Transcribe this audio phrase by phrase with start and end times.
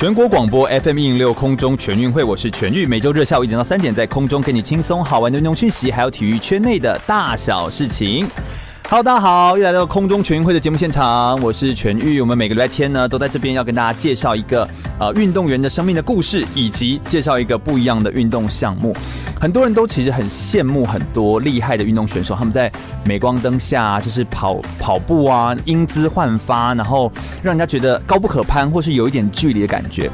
[0.00, 8.26] 全国广播 FM 一零六空中全运会，我是全玉，每周日下午一点到三点，在空中给你轻松好玩的运动讯息，还有体育圈内的大小事情。
[8.90, 12.20] Hello，大家好，又来到空中全运会的节目现场，我是全玉。
[12.20, 14.68] 我们每个礼拜天呢，都在这边要跟大家介绍一个
[14.98, 18.92] 呃运动员的生命的故事，以及介绍一个不一样的运动项目。
[19.40, 22.68] 很多人都其实很羡慕很多厉害的运动选手，他们在
[23.04, 27.12] 镁光灯下就是跑跑步啊，英姿焕发，然后
[27.44, 30.10] 让人家觉得高不可攀，或是有一点距离的感觉。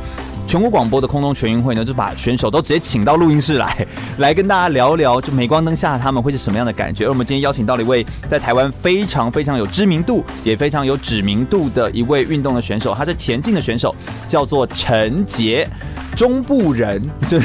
[0.47, 3.85] 全国广播的空中全运会呢，就把选手都直接请到录音室来，
[4.19, 7.07] 来跟大家聊一聊，就镁光灯下他们会是什么样的感觉。
[7.07, 13.95] 而我们今天邀请到了一位在台湾非常非常有知名度，也非常有知名度的一位运动的选手，他是田径的选手，
[14.29, 15.69] 叫做陈杰。
[16.17, 17.39] 中部人，对，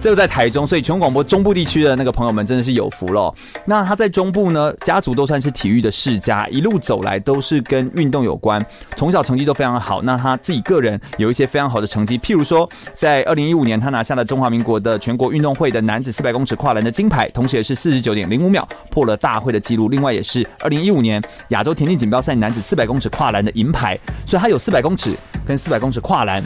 [0.00, 3.34] 这个在台中，所以全国广播中部地区的那个朋友们真的是有福了。
[3.64, 8.64] 那他在中部呢，家族都算是体育的世家，一路走来都是跟运动有关，
[8.94, 10.00] 从小成绩都非常好。
[10.02, 19.88] 那他自己个人有一些非常好的成绩，譬如说，在二零一五年，他拿下了中华民国的全国运动会的男子四百公尺跨栏的金牌，同时也是四十九点零五秒破了大会的纪录。
[19.88, 23.96] 另外，也是二零一五年亚洲田径锦标赛男子四百公尺跨栏的银牌，
[24.26, 25.14] 所以他有四百公尺
[25.46, 26.42] 跟四百公尺跨栏。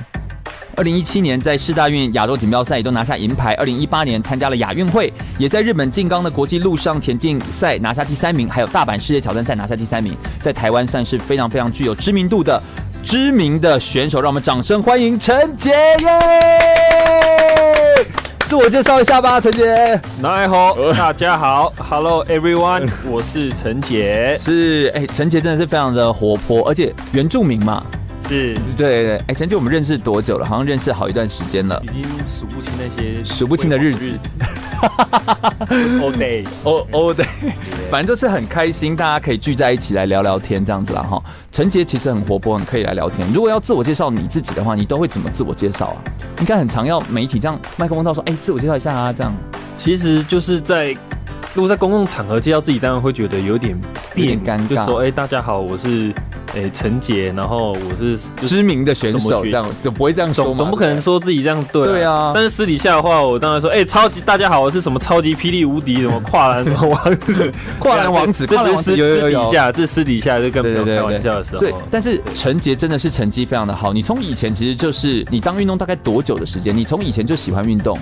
[0.77, 3.55] 二零一七年在世大运亚洲锦标赛也都拿下银牌。
[3.55, 12.62] 二零一八年参加了亚运会，也在日本静冈的国际陆上田径赛拿下第三名，还有大阪世界挑战赛拿下第三名，在台湾算是非常非常具有知名度的
[13.05, 14.21] 知名的选手。
[14.21, 16.06] 让我们掌声欢迎陈杰耶！
[18.47, 20.00] 自我介绍一下吧，陈杰。
[20.22, 24.37] 大家好，大家好，Hello everyone，我是陈杰。
[24.43, 27.83] 是，哎，陈杰真的是非常的活泼，而且原住民嘛。
[28.28, 30.47] 是，对对，哎，陈杰，我们认识多久了？
[30.47, 34.00] 好像认识好一段时间了，已经数不清那些数不清的日子。
[36.01, 37.27] All day，all all day，
[37.91, 41.23] 反正就是很开心，大家可以聚在一起来聊聊天这样子啦哈。
[41.53, 43.27] 陈杰其实很活泼，很可以来聊天。
[43.33, 45.99] 如果要自我介绍你自己的话，你都会怎么自我介绍啊？
[46.41, 49.33] 应该很常要媒体这样麦克风到说，哎，自我介绍一下啊，这样。
[49.77, 50.97] 其实就是在
[51.55, 53.79] 如果在公共场合介绍自己，当然会觉得有点
[54.15, 56.12] 变尴尬，就说，哎，大家好，我是。
[56.55, 61.87] 哎，陈杰，然后我是知名的选手，这样就不会这样说，总不可能说自己这样对。
[61.87, 71.61] 对啊，但是私底下的话，我当然说，哎，超级大家好，我是什么超级霹雳无敌什么跨栏王 子，跨栏王子，这只是私底下，这私底下就跟朋友开玩笑的时候。
[71.61, 73.93] 对，但是陈杰真的是成绩非常的好。
[73.93, 76.77] 你从以前其实就是你当运动大概多久的时间？
[76.77, 77.97] 你从以前就喜欢运动？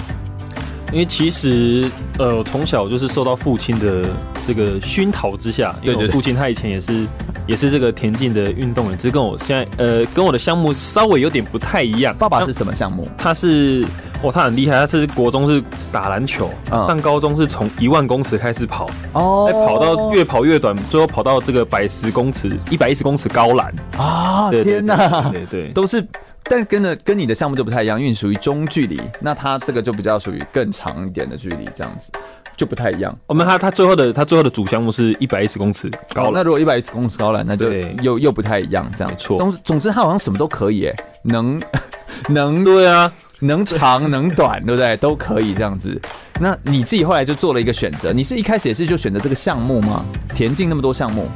[0.93, 4.07] 因为其实，呃，我从小就是受到父亲的
[4.47, 7.07] 这个熏陶之下，因为我父亲他以前也是，
[7.47, 12.15] 也是这个田径的运动员，只是跟我现在，呃，跟我的项目稍微有点不太一样。
[12.19, 13.07] 爸爸是什么项目？
[13.19, 13.85] 他是，
[14.23, 15.63] 哦，他很厉害，他是国中是
[15.93, 24.51] 打篮球，嗯、上高中是从一万公尺开始跑，哦，跑到越跑越短，最后跑到这个百十公尺、一百一十公尺高栏啊！
[24.51, 26.03] 天哪，对对，对，对，都是。
[26.49, 32.19] 但跟的跟你的项目就不太一样，因为你属于中距离，那他这个就比较属于更长一点的距离，这样子
[32.57, 33.17] 就不太一样。
[33.27, 37.71] 我们他他最后的他最后的主项目是一百一十公尺高，哦，那如果一百一十公尺高了，那就
[38.03, 39.39] 又又不太一样，这样错。
[39.39, 41.61] 总总之他好像什么都可以，哎，能
[42.31, 44.97] 能对啊，能长能短，对不对？
[44.97, 46.01] 都可以这样子。
[46.41, 50.05] 那你自己后来就做了一个选择，你是一开始也是就选择这个项目吗？
[50.35, 51.29] 田径那么多项目。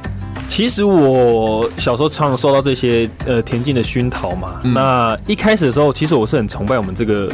[0.55, 4.61] 其实我小时候常常受到这些呃田径的熏陶嘛。
[4.65, 7.33] 嗯、那一开始的时候，其实我是很崇拜我们这个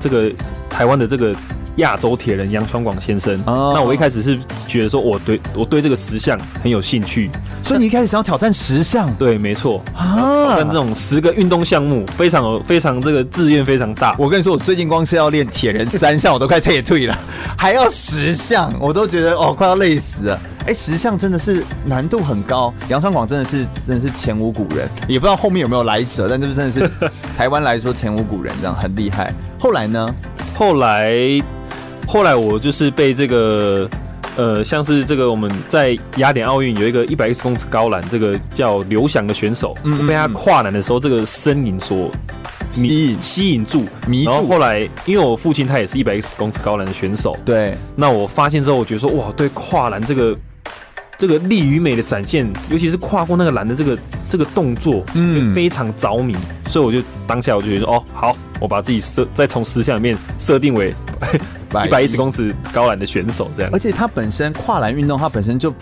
[0.00, 0.28] 这个
[0.68, 1.32] 台湾的这个
[1.76, 3.40] 亚洲铁人杨传广先生。
[3.46, 4.36] 哦、那我一开始是
[4.66, 7.30] 觉得说我对我对这个十项很有兴趣，
[7.62, 9.14] 所以你一开始想要挑战十项？
[9.14, 14.16] 对，没错啊，挑战这种十个运动项目，非常非常这个志愿非常大。
[14.18, 17.16] 我跟你说，我最近光是要练铁人三项，我都快退退了，
[17.56, 20.40] 还要十项，我都觉得哦快要累死了。
[20.66, 29.32] 哎，十项真的是难度很高，杨昌广真的是真的是前无古人，也不知道后面有没有来者，但就是真的是台湾来说前无古人，这样很厉害。
[29.60, 30.12] 后来呢？
[30.56, 31.14] 后来
[32.08, 33.88] 后来我就是被这个
[34.36, 42.10] 呃，像是这个我们在雅典奥运有一个一百一十公尺高栏，这个叫刘翔的选手，嗯，嗯，被他跨栏的时候，这个身影所
[42.74, 44.30] 吸引吸引住，迷住。
[44.32, 50.36] 然后后来因为我父亲他也是一百一十公尺高栏的选手，对，那我发现之后，我觉得说哇，对跨栏这个。
[51.18, 53.98] 这个力与美的展现，尤其是跨过那个栏的这个
[54.28, 56.36] 这个动作，嗯，非常着迷。
[56.66, 60.94] 所以我就当下我就觉得说，哦，好，我把自己设再从十项里面设定为
[61.86, 63.70] 一百一十公尺高栏的选手这样。
[63.72, 65.72] 而且它本身跨栏运动，它本身就，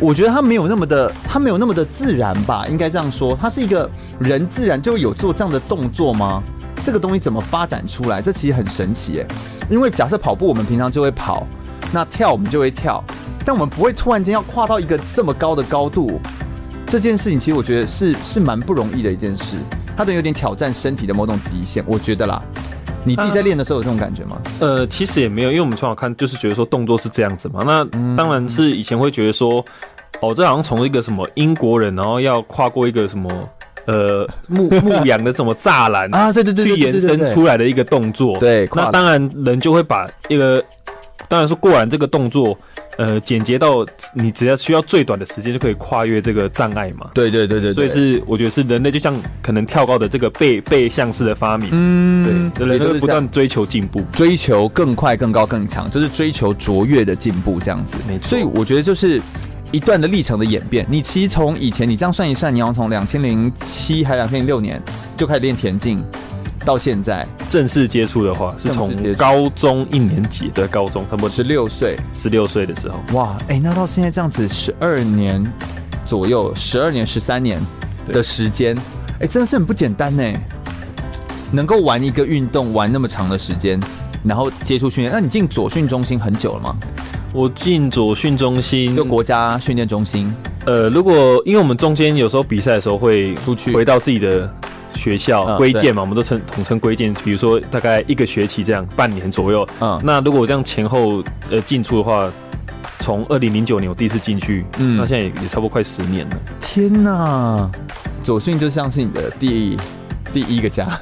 [0.00, 3.90] 我觉得它没有那么的，它没有那么的自然吧，应该这样说，它是一个
[4.20, 6.42] 人自然就有做这样的动作吗？
[6.84, 8.20] 这个东西怎么发展出来？
[8.20, 9.26] 这其实很神奇耶。
[9.70, 11.46] 因为假设跑步，我们平常就会跑，
[11.92, 13.02] 那跳我们就会跳，
[13.44, 16.20] 但我们不会突然间要跨到一个这么高的高度。
[16.86, 19.56] 这件事情其实我觉得是是蛮不容易的一件事，
[19.96, 22.42] 它等于有点挑战身体的某种极限，我觉得啦。
[23.04, 24.40] 你自己在练的时候有这种感觉吗？
[24.60, 27.62] 呃，其实也没有，因为我们从小看就是觉得说动作是这样子嘛。
[27.66, 27.84] 那
[28.16, 29.64] 当然是以前会觉得说，
[30.20, 33.28] 哦，这好像从一个什么英国人，然后要跨过一个什么。
[33.86, 38.34] 呃，牧牧羊的什么栅栏啊，对对对，去延伸出来的一个动作。
[38.38, 40.64] 对，那当然人就会把一个，
[41.34, 42.56] 当然是过完这个动作，
[42.96, 47.10] 呃，简洁到你只要需要最短的时间就可以跨越这个障碍嘛。
[47.12, 51.70] 对对对对，所以是我觉得是人类就像可能跳高的这个背背向式的发明。
[51.72, 57.96] 嗯，对，人类会不断追求进步，追求更快、更高、更强，就是追求卓越的进步这样子。
[58.06, 59.20] 没错，所以我觉得就是。
[59.72, 64.80] 一段的历程的演变，你其实从以前你这样算一算，你要从两千零七还两千零六年
[65.16, 66.00] 就开始练田径，
[66.64, 72.98] 到现在正式接触的话，是从高中一年级的高中，差不多十六岁，十六岁的时候。
[73.12, 75.44] 哇，哎、欸，那到现在这样子十二年
[76.06, 77.60] 左右，十二年十三年
[78.08, 78.76] 的时间，
[79.18, 80.22] 哎、欸，真的是很不简单呢。
[81.52, 83.78] 能够玩一个运动玩那么长的时间，
[84.24, 86.76] 然后接触训练，那你进左训中心很久了吗？
[87.32, 90.32] 我进左训中心，就国家训练中心。
[90.66, 91.14] 呃，如果
[91.44, 94.52] 因为我们中间有时候比赛的时候会出去，回到自己的
[94.94, 97.12] 学校归建嘛，我们都称统称归建。
[97.24, 99.66] 比如说大概一个学期这样，半年左右。
[99.80, 102.30] 嗯，那如果我这样前后呃进出的话，
[102.98, 106.36] 从二零零九年我第一次进去，嗯，那现在也也差不多快十年了。
[106.60, 107.70] 天哪，
[108.22, 109.76] 左迅就像是你的第一。
[110.34, 111.00] 第一个家，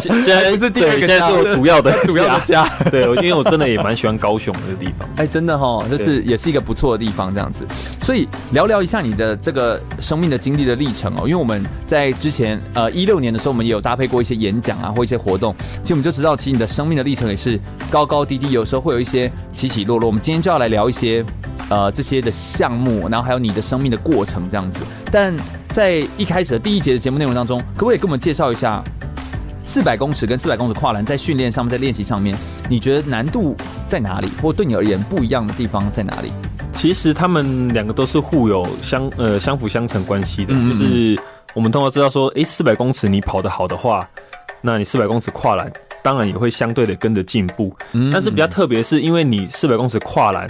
[0.00, 2.64] 现在不是第二个家，现在是我主要的 主要的家。
[2.92, 5.08] 对，因为我真的也蛮喜欢高雄这个地方。
[5.16, 7.66] 哎，真的哈，就是也是一个不错的地方，这样子。
[8.04, 11.22] 所以聊聊一下你的这个生命的经历的历程哦。
[11.24, 15.52] 因为我们在之前呃一六年的时候，我们也有搭配过一些演讲啊，或一些活动。
[15.82, 17.58] 其实我们就知道，其实你的生命的历程也是
[17.90, 20.06] 高高低低，有时候会有一些起起落落。
[20.06, 21.24] 我们今天就要来聊一些
[21.68, 24.78] 呃这些的项目，然后还有你的生命的过程这样子。
[25.10, 25.34] 但
[25.78, 28.82] 在一开始的第一节的节目内容当中，可不可以给我们介绍一下
[29.64, 32.36] 四百公尺跟四百公尺跨栏在训练上面，在练习上面，
[32.68, 33.54] 你觉得难度
[33.88, 36.32] 在哪里，或对你而言不一样的地方在哪里？
[36.72, 41.16] 其实他们两个都是互有相呃相辅相成关系的，嗯嗯就是
[41.54, 44.04] 我们通常知道说，诶，四百公尺你跑得好的话，
[44.60, 45.70] 那你四百公尺跨栏。
[46.00, 47.76] 当然也会相对的跟着进步，
[48.10, 50.48] 但是比较特别是因为你四百公尺跨栏，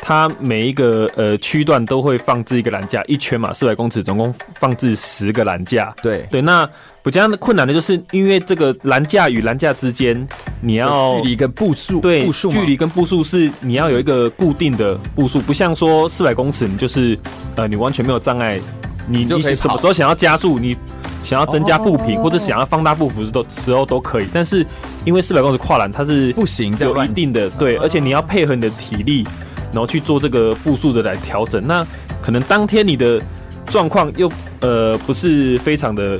[0.00, 5.94] 它每一个呃区段都会放置一个栏架，一圈嘛，四百公尺总共放置十个栏架。
[6.02, 6.26] 对。
[6.30, 6.68] 对，那
[7.02, 10.26] 比较困难的就是因为这个栏架与栏架之间，
[10.60, 17.18] 你要距离跟步数，对，距离跟步数是你要有一个固定的步数，不像说四百公尺你就是
[17.56, 18.60] 呃你完全没有障碍，
[19.06, 20.76] 你你什么时候想要加速你。
[21.22, 24.64] 想要增加步频或者想要放大步幅都时候都可以，但是
[25.04, 29.26] 因为四百公尺跨栏它是不行，有一定的对，而且你要配合你的体力，
[29.72, 31.66] 然后去做这个步数的来调整。
[31.66, 31.86] 那
[32.20, 33.20] 可能当天你的
[33.66, 36.18] 状况又呃不是非常的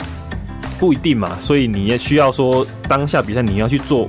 [0.78, 4.09] 不一定嘛，所以你也需要说当下比赛你要去做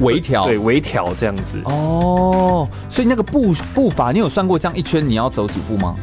[0.00, 1.58] 微调，对微调这样子。
[1.64, 5.94] 哦，所以那个步步伐你有算过这样一圈你要走几步吗？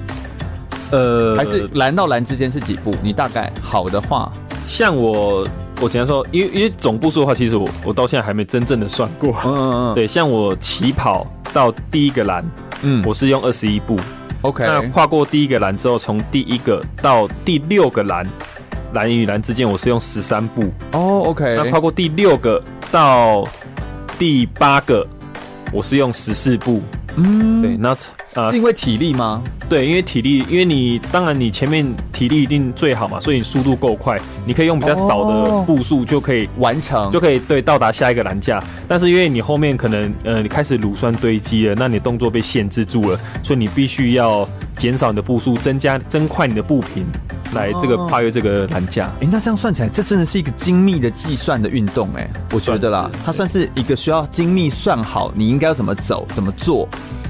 [0.92, 2.94] 呃，还是蓝到蓝之间是几步？
[3.01, 4.32] 你大概好的话，
[4.65, 5.46] 像我，
[5.82, 9.36] 我简单说，因为因为总步数的话，其实我我到现在还没真正的算过。
[9.44, 9.94] 嗯嗯嗯。
[9.96, 12.44] 对，像我起跑到第一个栏，
[12.82, 14.00] 嗯，我是用二十一步。
[14.41, 14.65] OK。
[14.65, 18.25] 那跨过第一个栏之后，从第一个到第六个栏，
[18.94, 20.63] 栏与栏之间我是用十三步。
[20.94, 21.53] 哦，OK。
[21.58, 23.46] 那跨过第六个到
[24.17, 25.05] 第八个，
[25.74, 26.82] 我是用十四步。
[27.17, 27.95] 嗯，对，那。
[28.36, 29.41] 啊，是因为体力吗？
[29.69, 38.62] 对，因为体力，因为你当然你前面体力一定最好嘛，所以你速度够快，你可以用比较少的步数就可以完成，就可以对到达下一个栏架。
[38.89, 44.45] 但是因为你后面可能呃你开始乳酸堆积了，那你动作被限制住了，所以你必须要
[44.75, 47.05] 减少你的步数，增加增快你的步频，
[47.55, 49.05] 来这个跨越这个栏架。
[49.05, 56.88] 哎、欸，那这样算起来，这真的是一个精密的计算的运动哎、欸，我觉得啦，它算是一个需要精密算好你应该要怎么走、怎么做。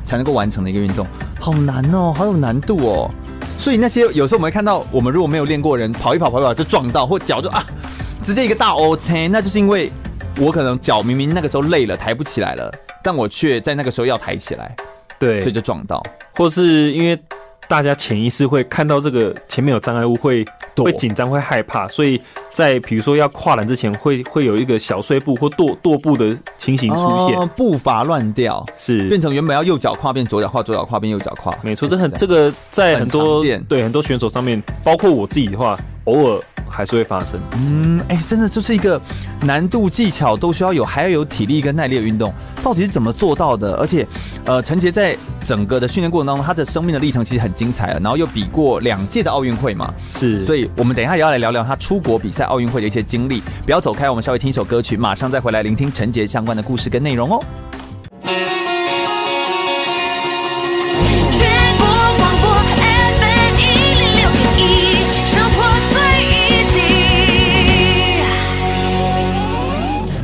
[0.08, 1.04] 才能够完成的一个运动，
[1.40, 3.10] 好难哦，好有难度哦。
[3.58, 7.66] 所以那些有时候我们会看到，我们如果没有练过人，跑一跑跑一跑就撞到，或脚就啊，
[8.22, 9.92] 直接一个大 O 青，那就是因为
[10.40, 12.72] 我可能脚明明那个时候累了，抬不起来了，
[13.04, 14.76] 但我却在那个时候要抬起来，
[15.18, 16.04] 对，所以就撞到，
[16.36, 17.20] 或是因为
[17.68, 20.46] 大家潜意识会看到这个前面有障碍物会
[20.76, 22.22] 会紧张会害怕，所以
[22.56, 31.54] 在比如说要跨栏之前会会有一个小碎步或跺跺步的情形出现，哦、步伐乱掉，是变成原本要右脚跨变左脚跨，左脚跨变右脚跨。
[31.62, 36.42] 没错，这很这个在很多很对很多选手上面，包括我自己的话，偶尔。
[36.68, 37.40] 还是会发生。
[37.54, 39.00] 嗯，哎、欸，真的就是一个
[39.44, 43.76] 难度、技巧都需要有，还要有体力跟耐力的运动，到底是怎么做到的？
[43.76, 44.06] 而且，
[44.46, 48.00] 呃，陈杰在整个的训练过程当中，他的生命的历程其实很精彩啊。
[48.02, 50.44] 然后又比过两届的奥运会嘛，是。
[50.44, 53.42] 所以我们等一下也要来聊聊他出国比赛奥运会的一些经历。
[53.66, 57.44] 不要走开，我们稍微听一首歌曲，马上再回来聆听陈杰相关的故事跟内容哦。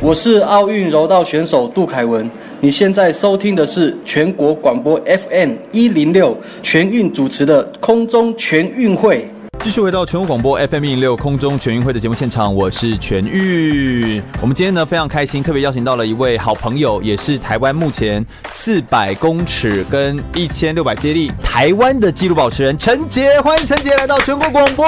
[0.04, 2.28] 我是奥运柔道选手杜凯文，
[2.60, 9.28] 你现在收听的是全国广播 FM 一零六全运主持的空中全运会。
[9.62, 14.20] 继续回到全国广播 FM 一零六空中全运会的节目现场，我是全玉。
[14.40, 23.40] 我们今天呢非常开心，特别邀请到了一位好朋友，也是台湾目前四百公尺跟一千六百接力台湾的纪录保持人陈杰。
[23.40, 24.84] 欢迎陈杰来到全国广播，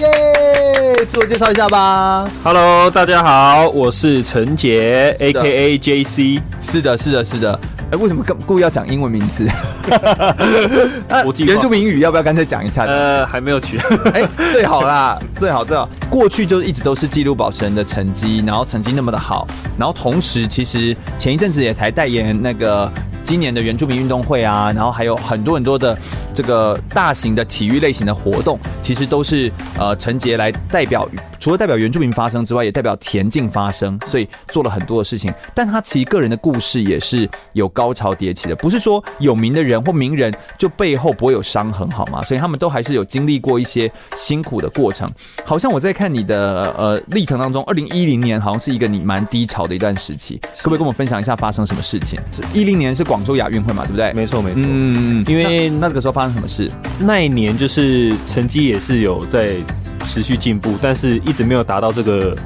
[0.00, 1.04] 耶！
[1.06, 2.26] 自我介绍一下吧。
[2.42, 6.40] Hello，大家好，我是陈杰，AKA JC。
[6.62, 7.60] 是的，是的，是的。
[7.90, 9.48] 哎，为什么故意要讲英文名字？
[11.44, 12.84] 原住民语要不要干脆讲一下？
[12.86, 13.78] 呃，还没有取。
[14.14, 15.88] 哎，最好啦，最好最好。
[16.08, 22.88] 过去就一直都是记录保持人的成绩，然后成绩那么的好，然后同时其实前一阵子也才代言那个
[23.24, 25.98] 今年的原住民运动会啊，然后还有很多很多的
[26.32, 31.08] 这个大型的体育类型的活动，其实都是呃陈杰来代表。
[31.40, 35.32] 除了代表原住民发声之外，也代表田径发声，所以做了很多的事情。
[35.54, 42.22] 但他其实个人的故事也是有高潮迭起的，不是说有名的人或名人就背后不会有伤痕，好吗？
[42.22, 45.10] 所以他们都还是有经历过一些辛苦的过程。
[45.44, 52.20] 好像我在看你的呃历程当中，二零一零年好像是一个你蛮低潮的一段时期，可不可以跟我们分享一下发生什么事情？
[52.30, 54.12] 是一零年是广州亚运会嘛，对不对？
[54.12, 54.62] 没错，没错。
[54.62, 56.70] 嗯，因为那，那个时候发生什么事？
[56.98, 59.56] 那一年就是成绩也是有在。
[60.04, 62.36] 持续进步，但是一直没有达到这个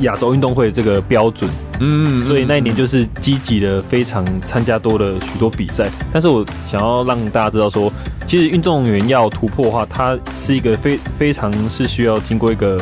[0.00, 1.50] 亚洲运动会这个标准。
[1.82, 5.88] 嗯，所以那一年就是积极的非常参加多了许多比赛。
[6.12, 7.90] 但是我想要让大家知道说，
[8.26, 12.78] 其实运动员要突破的话，它是一个非非常是需要经过一个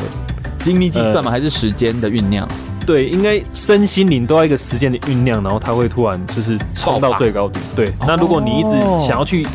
[0.64, 1.30] 精密计算吗？
[1.30, 2.48] 还是时间的酝酿？
[2.84, 7.64] 对，应该身心灵都要一个时间的酝酿，然后它会突然就是冲到最高点。
[7.76, 8.70] 对，那如果你一直
[9.00, 9.46] 想要去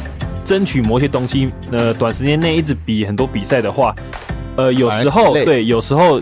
[0.46, 3.94] 争取某些东西，呃，短时间内一直比很多比赛的话。
[4.56, 6.22] 呃，有时候对，有时候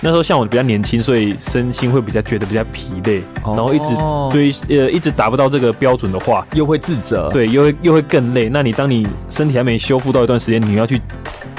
[0.00, 3.94] 那时候像我比较年轻，所以身心会比较觉得比较疲累，哦、然后一直
[4.30, 8.48] 追呃一直达不到这个标准的话，又会自责，对，又会又会更累。
[8.48, 11.00] 那你当你身体还没修复到一段时间，你要去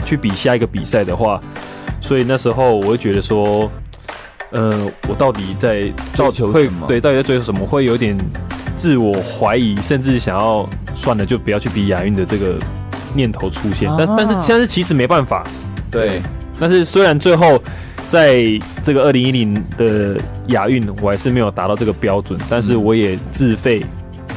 [0.05, 1.39] 去比下一个比赛的话，
[2.01, 3.69] 所以那时候我会觉得说，
[4.51, 4.74] 呃，
[5.07, 5.81] 我到底在
[6.13, 6.88] 追求什么？
[6.88, 7.65] 对，到底在追求什么？
[7.65, 8.17] 会有点
[8.75, 12.55] 自我怀疑，甚至想要算了，就不要去比亚运的这个
[13.13, 13.88] 念头出现。
[13.88, 15.43] 啊、但但是但是其实没办法。
[15.89, 16.22] 对，
[16.60, 17.62] 但是虽然最后
[18.08, 18.44] 在
[18.82, 20.17] 这个二零一零的
[20.48, 23.84] 亚运，我还是没有达到这个标准，但是我也自费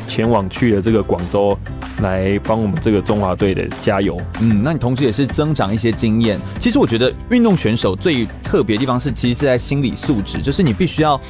[0.06, 1.56] 前往去了这个广州，
[2.02, 4.20] 来帮我们这个中华队的加油。
[4.40, 6.38] 嗯，那你同时也是增长一些经验。
[6.58, 11.20] 其实我觉得运动选手最特别的地方是，其实是在心理素质，就是你必须要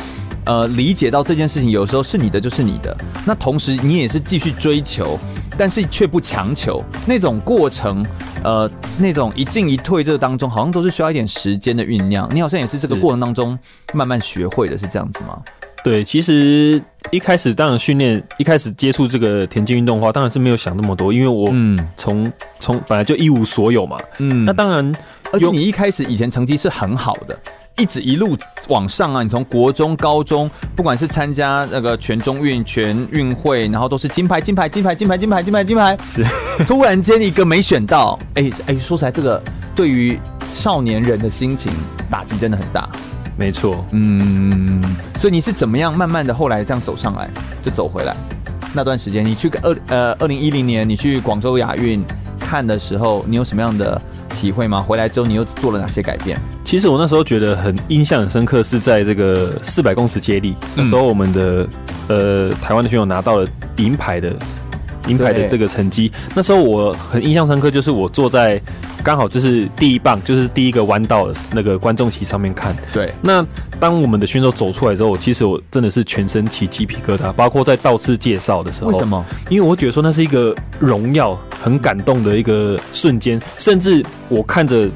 [0.45, 5.19] 呃理解到这件事情，有时候是你的就是你的，那同时你也是继续追求。
[5.59, 8.07] 但是却不强求那种过程，
[8.43, 12.27] 呃，那种一进一退这个当中，好像都是需要一点时间的酝酿。
[12.33, 13.59] 你好像也是这个过程当中
[13.93, 15.39] 慢慢学会的，是这样子吗？
[15.85, 21.53] 对，其实一开始当然训练，一开始接触这个田径运动的话，当然是没有想那么多，因为我
[21.95, 23.99] 从从、嗯、本来就一无所有嘛。
[24.19, 24.95] 嗯，那当然，
[25.31, 27.39] 而且你一开始以前成绩是很好的。
[27.77, 28.37] 一直一路
[28.69, 29.23] 往上啊！
[29.23, 35.99] 你从国中、高中，不管是参加那个全中运、全运会，然后都是金牌、金牌、金牌、金牌、金牌、金牌、金牌。
[36.07, 36.23] 是，
[36.65, 39.43] 突然间一个没选到，哎、欸、哎、欸，说起来这个
[39.75, 40.19] 对于
[40.53, 41.73] 少年人的心情
[42.11, 42.89] 打击真的很大。
[43.39, 44.83] 没错，嗯，
[45.19, 47.31] 所以你是怎么样慢慢的后来这样走上来，
[47.63, 48.15] 就走回来？
[48.75, 52.05] 那段时间你去二呃二零一零年你去广州亚运
[52.39, 54.01] 看的时候，你有什么样的
[54.39, 54.83] 体会吗？
[54.83, 56.39] 回来之后你又做了哪些改变？
[56.71, 61.69] 其实我那时候觉得很印象很深刻，是在这个四百公尺接力，那时候我们的
[62.07, 63.49] 呃台湾的选手拿到了
[63.79, 64.33] 银牌的
[65.09, 66.13] 银牌的这个成绩。
[66.33, 68.63] 那时候我很印象深刻，就是我坐在
[69.03, 72.73] 刚好就是第一棒，就是第一个弯道的那个观众席上面看。
[72.93, 73.45] 对，那
[73.81, 78.93] 当我们的选手走出来之后，其实我真的是全身起鸡皮疙瘩，包括在倒刺介绍的时候。
[78.93, 79.25] 为什么？
[79.49, 84.89] 因为我觉得说那是一个荣耀、很感动的一个瞬间，甚至我看着。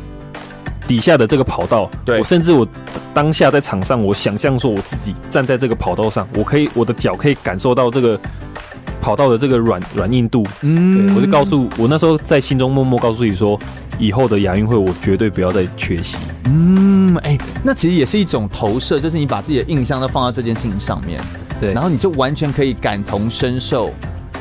[0.87, 2.67] 底下的这个跑道，对，我甚至我
[3.13, 8.19] 当下在场上，我想象说我自己站在这个跑道上，我可以我的脚可以感受到这个
[9.01, 13.59] 跑道的这个软软硬度，嗯，对，我就告诉我那时候在心中默默告诉你说，
[13.99, 16.19] 以后的亚运会我绝对不要再缺席。
[16.45, 21.21] 嗯，哎、欸，那其实也是一种投射，就是你把自己的印象都放到这件事情上面，
[21.61, 23.93] 对，然后你就完全可以感同身受。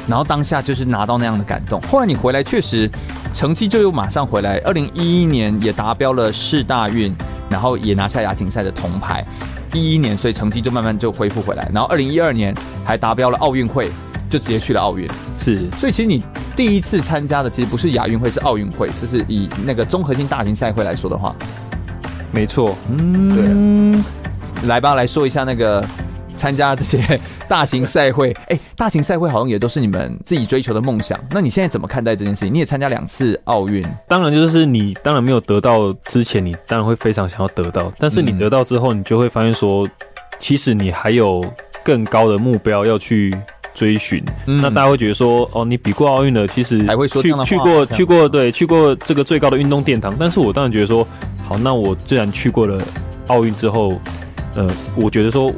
[0.07, 1.79] 然后当下就是拿到那样的感动。
[1.81, 2.89] 后来你回来，确实
[3.33, 4.57] 成绩就又马上回来。
[4.65, 7.15] 二零一一年也达标了世大运，
[7.49, 9.25] 然后也拿下亚锦赛的铜牌。
[9.73, 11.69] 一一年，所以成绩就慢慢就恢复回来。
[11.73, 12.53] 然后二零一二年
[12.85, 13.89] 还达标了奥运会，
[14.29, 15.09] 就直接去了奥运。
[15.37, 16.21] 是，所以其实你
[16.55, 18.87] 第一次参加的其实不是亚运会，是奥运会。
[19.01, 21.33] 就是以那个综合性大型赛会来说的话，
[22.31, 22.75] 没错。
[22.91, 24.67] 嗯，对。
[24.67, 25.83] 来吧，来说一下那个。
[26.43, 26.99] 参加这些
[27.47, 31.17] 大型赛会，哎、欸，大型赛会好像也都是你们自己追求的梦想。
[31.31, 32.53] 那你现在怎么看待这件事情？
[32.53, 37.89] 你也参加两次奥运，当然就是你当然没有得到之前，你当然会非常想要得到。
[37.97, 39.87] 但是你得到之后，你就会发现说，
[40.37, 41.41] 其实你还有
[41.81, 43.33] 更高的目标要去
[43.73, 44.21] 追寻。
[44.47, 50.13] 嗯、那大家会觉得说，哦，你比过奥运了，其实还会说去去过去过对去过这个最高的运动殿堂。
[50.19, 51.07] 但是我当然觉得说，
[51.47, 52.77] 好，那我既然去过了
[53.27, 53.97] 奥运之后，
[54.55, 55.49] 呃，我觉得说。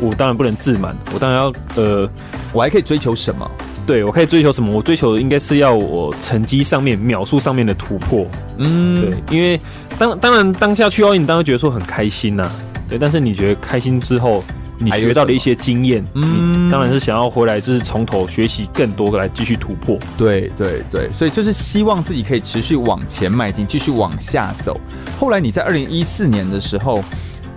[0.00, 2.08] 我当然不能自满，我当然要呃，
[2.52, 3.50] 我还可以追求什么？
[3.86, 4.70] 对，我可以追求什么？
[4.70, 8.26] 我追求的应该是要我成绩上面、秒数上面的突破。
[8.58, 9.58] 嗯，对，因为
[9.98, 12.52] 当当然当下去奥运，你当然觉得说很开心呐、啊，
[12.86, 12.98] 对。
[12.98, 14.44] 但是你觉得开心之后，
[14.76, 19.98] 你学到的一些经验，嗯，当然是想要回来，就是从头学习更多来继续突破。
[20.18, 24.78] 对对对，所以就是希望自己可以持续往前迈进，继续往下走。
[25.18, 27.02] 后来你在二零一四年的时候，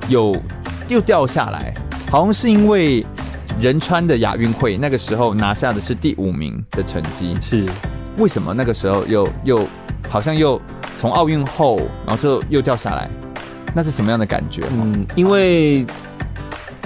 [0.08, 0.34] 有
[0.88, 1.74] 又掉下来。
[2.12, 3.06] 好像是因为
[3.62, 7.66] 仁川的亚运会那个时候拿下的是第五名的成绩，是
[8.18, 9.66] 为什么那个时候又又
[10.10, 10.62] 好像又
[11.00, 13.10] 从奥运后，然后就又掉下来？
[13.74, 14.62] 那是什么样的感觉？
[14.74, 15.86] 嗯，因为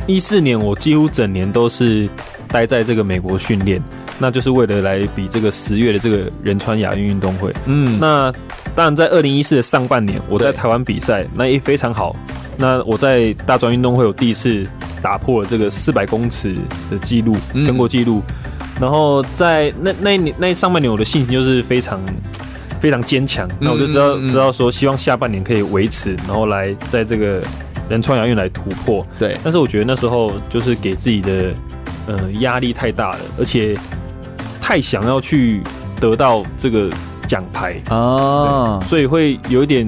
[0.06, 2.08] 一四年我几乎整年都是
[2.50, 3.82] 待在这个美国训练，
[4.20, 7.52] 那就是为了来比这个十月的这个仁川亚运运动会。
[7.66, 8.32] 嗯，那
[8.76, 12.16] 当然在二零一四的上半年我在台湾比赛，那也非常好。
[12.58, 14.68] 那我在大专运动会有第一次。
[15.06, 16.56] 打破了这个四百公尺
[16.90, 18.24] 的记录，全国记录。
[18.82, 22.02] 然后在那那一年那上半年，我的信心就是非常
[22.82, 23.48] 非常坚强。
[23.60, 27.40] 那我就知道知道说，希望下半年可以维持，然后来在这个
[27.88, 29.06] 仁川亚运来突破。
[29.20, 31.54] 对，但是我觉得那时候就是给自己的
[32.08, 33.78] 呃压力太大了，而且
[34.60, 35.62] 太想要去
[36.00, 36.90] 得到这个
[37.28, 39.88] 奖牌啊，所以会有一点。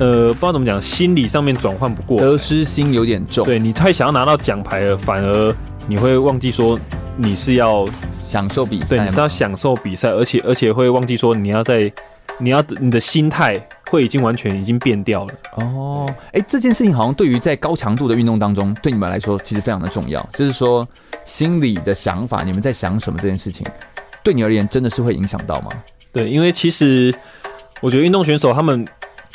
[0.00, 3.44] 呃，不知道怎么讲，心理上面转换不过，得失心有点重。
[3.44, 5.54] 对，你太想要拿到奖牌了，反而
[5.86, 6.80] 你会忘记说
[7.18, 7.86] 你是要
[8.26, 11.92] 享受比赛，对，你是要享受比赛，而且而且会忘记说你要在
[12.38, 13.54] 你要你的心态
[13.90, 15.34] 会已经完全已经变掉了。
[15.56, 20.26] 哦，哎、欸，这件事情好像对于在高强度的运动当中，对你们来说其实非常的重要。
[20.32, 20.88] 就是说，
[21.26, 23.66] 心理的想法，你们在想什么这件事情，
[24.24, 25.70] 对你而言真的是会影响到吗？
[26.10, 27.14] 对，因为其实
[27.82, 28.82] 我觉得运动选手他们。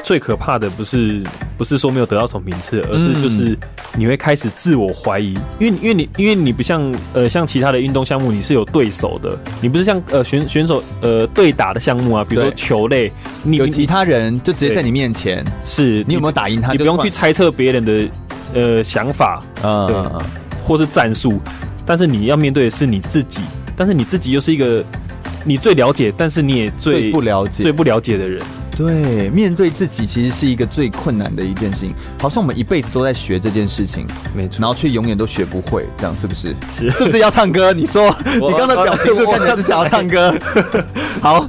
[0.05, 1.19] 最可怕的不是
[1.57, 3.57] 不是说没有得到什么名次，而是就是
[3.97, 18.07] 你会开始自我怀疑，因为因为你因为你不像呃像其他的运动项目，你是有对手的，你不是像呃选选手呃对打的项目啊，比如说球类，你有其他人就直接在你面前，是你有没有打赢他，你不用去猜测别人的
[18.53, 19.95] 呃想法啊，对，
[20.61, 21.41] 或是战术，
[21.83, 23.41] 但是你要面对的是你自己，
[23.75, 24.85] 但是你自己又是一个
[25.43, 28.39] 你最了解，但是你也最，最不了解、最不了解的人。
[28.75, 36.53] 对，面对自己其实是一个最困难的一件事情，好像我们一辈子都在学这件事情，没错，然后却永远都学不会，这样是不是？
[36.71, 37.71] 是，是不是要唱歌？
[37.71, 40.33] 你说， 你刚才表情就看起来是想要唱歌。
[41.21, 41.47] 好，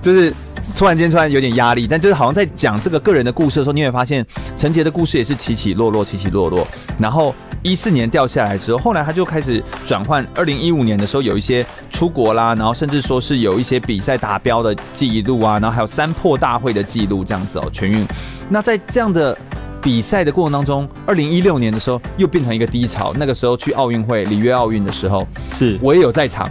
[0.00, 0.32] 就是
[0.76, 4.24] 突然间突然有点压力，但就是好像在讲这个个人的故事的时候，你会发现
[4.56, 6.66] 陈杰的故事也是起起落落，起起落落，
[6.98, 7.34] 然后。
[7.62, 10.26] 一四年掉下来之后，后来他就开始转换。
[10.34, 18.06] 二零一五年的时候，有一些出国啦，然后甚至说是有一些比赛达标的记录啊，然后还有三破大会的记录这样子哦，全运。
[18.48, 19.36] 那在这样的
[19.82, 23.12] 比赛的过程当中，二零一六年的时候又变成一个低潮。
[23.14, 26.50] 那个时候去奥运会里约奥运的时候，是我也有在场，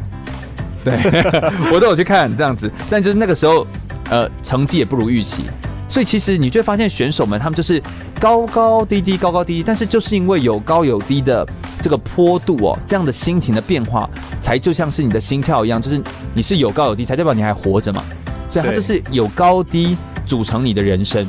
[0.84, 0.93] 对
[1.74, 2.72] 我都有去看这样子。
[2.88, 3.65] 但就是那个时候，
[4.10, 5.43] 呃，成绩也不如预期。
[5.88, 7.82] 所以其实你就会发现选手们他们就是
[8.19, 11.43] 高高低低，高高低低，但是就是因为有高有低的
[11.82, 14.08] 这个坡度哦，这样的心情的变化，
[14.39, 16.00] 才就像是你的心跳一样，就是
[16.34, 18.04] 你是有高有低，才代表你还活着嘛。
[18.52, 21.28] 所以它就是有高低组成你的人生。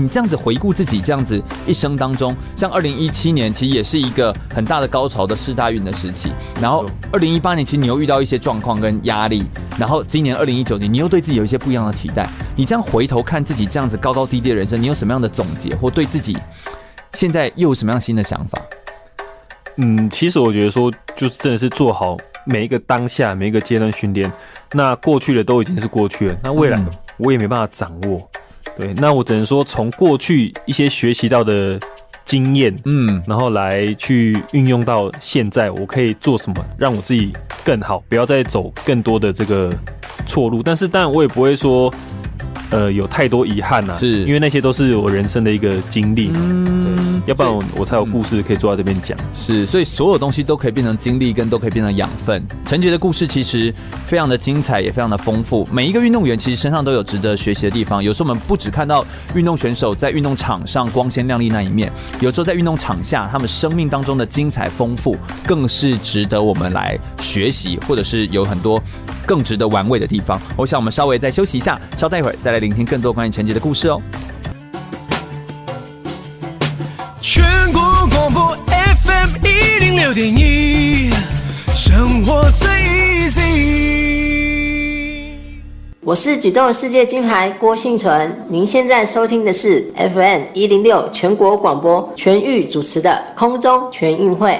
[0.00, 6.30] 你这样子回顾自己这样子一生当中，像二零一七年其实也是一个很大的高潮的世大运的时期，
[6.60, 9.44] 然后二零一八年其实你又遇到一些状况跟压力，
[9.78, 12.28] 然后今年二零一九年你又对自己有一些不一样的期待。
[12.54, 16.36] 你这样回头看自己这样子高高低低的人生，你有什么样的总结，或对自己
[17.12, 18.60] 现在又有什么样新的想法？
[19.76, 24.30] 嗯，其实我觉得说，就真的是做好每一个当下每一个阶段训练，
[24.72, 26.82] 那过去的都已经是过去了，那未来
[27.18, 28.28] 我也没办法掌握。
[28.76, 31.78] 对，那我只能说从过去一些学习到的
[32.24, 37.32] 经验，嗯，然后来去运用到现在，我可以做什么让我自己
[37.64, 39.72] 更好，不要再走更多的这个
[40.26, 40.62] 错路。
[40.62, 41.92] 但是当然我也不会说。
[42.70, 49.16] 呃，有太多遗憾呐、啊，是因为那些都是我人生的一个经历，嗯，要不然我我才有故事可以坐在这边讲。
[49.36, 52.42] 是，所以所有东西都可以变成经历，跟都可以变成养分。
[52.64, 53.72] 陈杰的故事其实
[54.06, 55.66] 非常的精彩，也非常的丰富。
[55.70, 58.02] 每一个运动员其实身上都有值得学习的地方。
[58.02, 61.90] 有时候我们不只看到运动选手在运动场上光鲜亮丽那一面，
[62.20, 65.16] 有时候在运动场下他们生命当中的精彩丰富，
[65.46, 68.82] 更是值得我们来学习，或者是有很多
[69.24, 70.40] 更值得玩味的地方。
[70.56, 72.60] 我想我们稍微再休息一下，稍待一会儿再来。
[72.60, 74.00] 聆听更多关于陈杰的故事哦。
[77.20, 78.56] 全国广播
[79.04, 81.10] FM 一零六点一，
[81.74, 82.68] 生活最
[83.26, 83.42] easy。
[86.02, 94.56] 我是举重世界金牌郭信存，您现在收听的是 FM 一零六全国广播全域主持的空中全运会。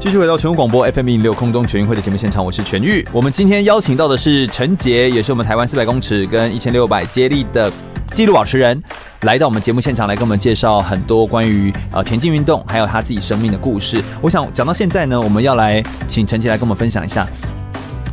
[0.00, 3.06] 继续回到全国广播 FM 一零六空中全运会的节目现场，我是全玉。
[3.12, 7.70] 我们今天邀请到的是陈杰，也是我们台湾四百公尺跟一千六百接力的
[8.14, 8.82] 纪录保持人，
[9.20, 14.02] 来到我们节目现场来跟我们介绍很多关于呃田径运动，还有他自己生命的故事。
[14.22, 17.28] 我想讲到现在呢，我们要来请陈杰来跟我们分享一下，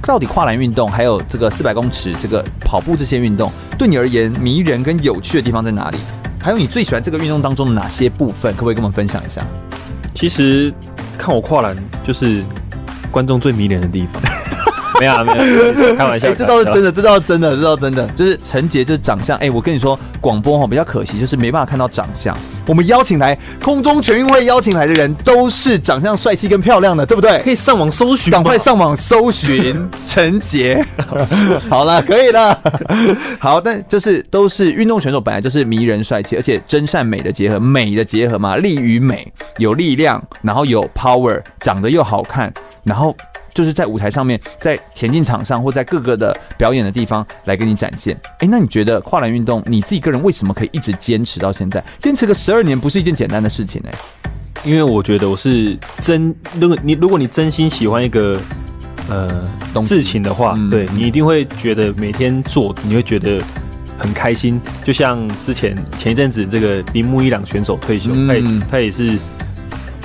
[0.01, 5.97] 到底跨栏运动还有这个四百公尺这个跑步这些运动，对你而言迷人跟有趣的地方在哪里？
[6.37, 8.53] 还有你最喜欢这个运动当中的哪些部分？
[8.55, 9.41] 可不可以跟我们分享一下？
[10.13, 10.69] 其实。
[11.17, 11.75] 看我跨栏
[12.05, 12.43] 就是
[13.11, 14.21] 观众最迷人的地方，
[14.99, 22.35] 没有没有，开玩笑，欸，这倒是真的，这倒是真的，这倒是真的，就是陈杰就是长相，哎，欸，我跟你说，广播哈比较可惜，就是没办法看到长相。
[22.65, 27.39] 我们邀请来空中全运会邀请来的人都是长相帅气跟漂亮的，对不对？
[27.39, 30.83] 可以上网搜寻，赶快上网搜寻陈杰。
[31.69, 32.59] 好了，可以了。
[33.39, 42.51] 好，但就是都是运动选手，本来就是迷人帅气，而且真善美的结合，美的结合嘛，力与美，有力量，然后有 power，长得又好看，
[42.83, 43.15] 然后。
[43.57, 48.15] 就是在舞台上面，在田径场上或在各个的表演的地方来给你展现。
[48.37, 51.83] 哎，那你觉得跨栏运动你自己个人为什么可以一直坚持到现在？
[51.97, 53.91] 坚持个十二年不是一件简单的事情哎。
[54.63, 58.39] 因为我觉得我是真，如果你如果你真心喜欢一个
[59.09, 59.27] 呃
[59.81, 63.41] 事情的话，嗯、对你一定会觉得每天做你会觉得
[63.97, 64.61] 很开心。
[64.85, 69.17] 就像之前前一阵子这个铃木一朗选手退休，他、也、他也是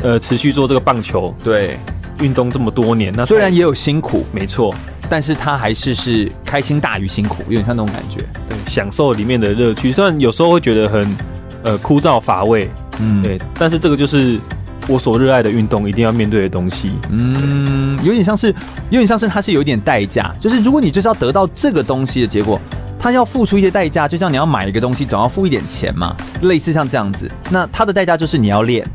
[0.02, 1.76] 呃持续做这个棒球，对。
[2.22, 4.74] 运动这么多年，那虽然也有辛苦，没错，
[5.10, 9.90] 但是他还是是开心大于辛苦，有点像那种感觉，对，享受里面的乐趣。
[9.90, 11.16] 虽然有时候会觉得很
[11.62, 14.38] 呃枯燥乏味，嗯，对，但是这个就是
[14.86, 16.92] 我所热爱的运动一定要面对的东西。
[17.10, 18.48] 嗯，有点像是，
[18.90, 22.60] 有点像是它是有一点代价，就是如果你就是要得到这个东西的结果，
[22.98, 27.30] 它要付出一些代价，就像你要买一个东西总要付一点钱嘛，类似像这样子。
[27.50, 28.86] 那它的代价就是你要练。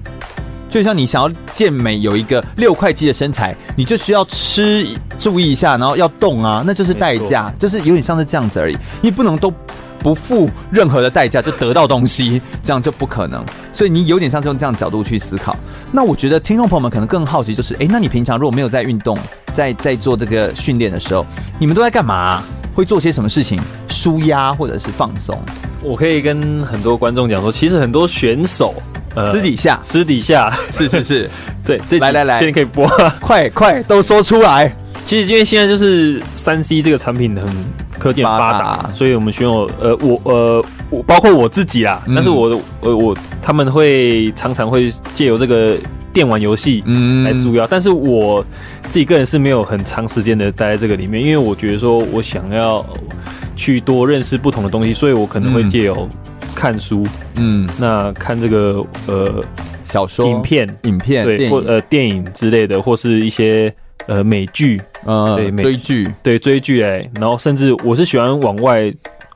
[0.70, 4.86] 就像你想要健美，有一个六块肌的身材，你就需要吃，
[5.18, 8.78] 注意一下，然后要动啊，那就是代价，就是有点像是这样子而已。
[9.02, 9.52] 你不能都
[10.00, 13.44] 不付任何的代价就得到东西，这样就不可能。
[13.74, 15.56] 所以你有点像是用这样角度去思考。
[15.92, 19.18] 那我觉得听众朋友们可能更好奇，就是诶，那你平常如果没有在运动，
[19.54, 21.26] 在在做这个训练的时候，
[21.60, 22.44] 你们都在干嘛？
[22.76, 23.60] 会做些什么事情？
[23.88, 25.40] 舒压或者是放松？
[25.82, 28.76] 我可以跟很多观众讲说，其实很多选手。
[29.32, 30.50] 私底下，私底下。
[30.72, 31.30] 是是是，
[31.66, 32.88] 对，这来来来，现在可以播，
[33.20, 34.72] 快快都说出来。
[35.06, 37.46] 其实因为现在就是三 C 这个产品很
[37.98, 45.78] 科技发达，所以我们选手，呃，我呃，我包括我自己啦，但是我呃我他们会常常会借由这个
[46.12, 47.24] 电玩游戏嗯。
[47.24, 48.44] 来纾压，但是我
[48.90, 52.86] 自己个人是没有很长时间的待在这个里面，因为我觉得说我想要
[53.56, 56.10] 去多认识不同的东西，所以我可能会借由。
[56.58, 59.44] 看书，嗯，那看这个呃
[59.92, 63.72] 小说、影片、影片，对，或呃电影之类的，或是一些
[64.08, 68.92] 呃美剧，嗯，对，追剧，对，追剧哎，然后甚至我是喜欢往外。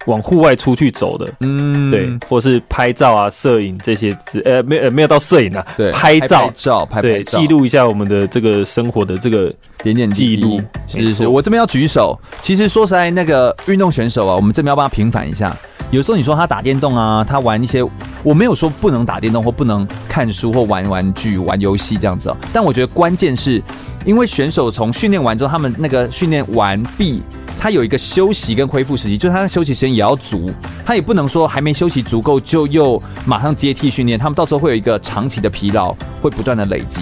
[0.08, 9.54] 往户外出去走的，嗯，对，或是拍照啊、摄影这些，呃，没呃没有到摄影啊，对，拍照、拍照、拍对，记录一下我们的这个生活的这个
[9.84, 10.60] 点点记录。
[10.88, 12.20] 是是是，我这边要举手。
[12.42, 15.56] 其实说实在，那个运动选手啊，我们这边要帮他平反一下。
[15.92, 17.84] 有时候你说他打电动啊，他玩一些，
[18.24, 22.38] 我没有说不能打电动或不能看书或玩玩具、玩游戏这样子哦。
[22.54, 23.62] 但我觉得关键是，
[24.06, 27.22] 因为选手从训练完之后，他们那个训练完毕。
[27.60, 30.50] 他有一个休息跟恢复时期，就是他的休息时间也要足，
[30.84, 37.02] 他也不能说还没休息足够就又马上接替训练，他们到时候会有一个长期的疲劳，会不断的累积，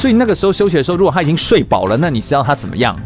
[0.00, 2.98] 所以那个时候休息的时候，如果他已经睡饱了，那你是要他怎么样？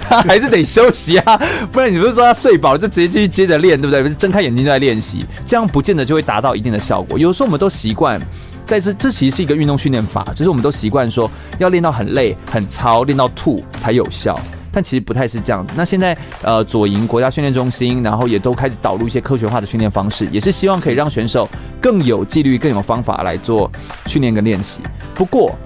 [0.00, 1.38] 他 还是得休息啊，
[1.70, 4.02] 不然你不是说他睡饱就直接继续接着练，对不对？
[4.02, 7.18] 不是睁开眼睛就在练习，这样不见得就会达到一定的效果。
[7.18, 8.18] 有时候我们都习惯
[8.64, 14.34] 在这，这其实是一个运动训练法，就是我们都习惯说要练到很累、很操，练到吐才有效。
[14.72, 15.74] 但其实不太是这样子。
[15.76, 21.46] 那现在，呃，左营国家训练中心，然后也都开始导入一些科学化的训练方式，也是希望可以让选手
[21.80, 23.70] 更有纪律、更有方法来做
[24.06, 24.80] 训练跟练习。
[25.14, 25.58] 不过，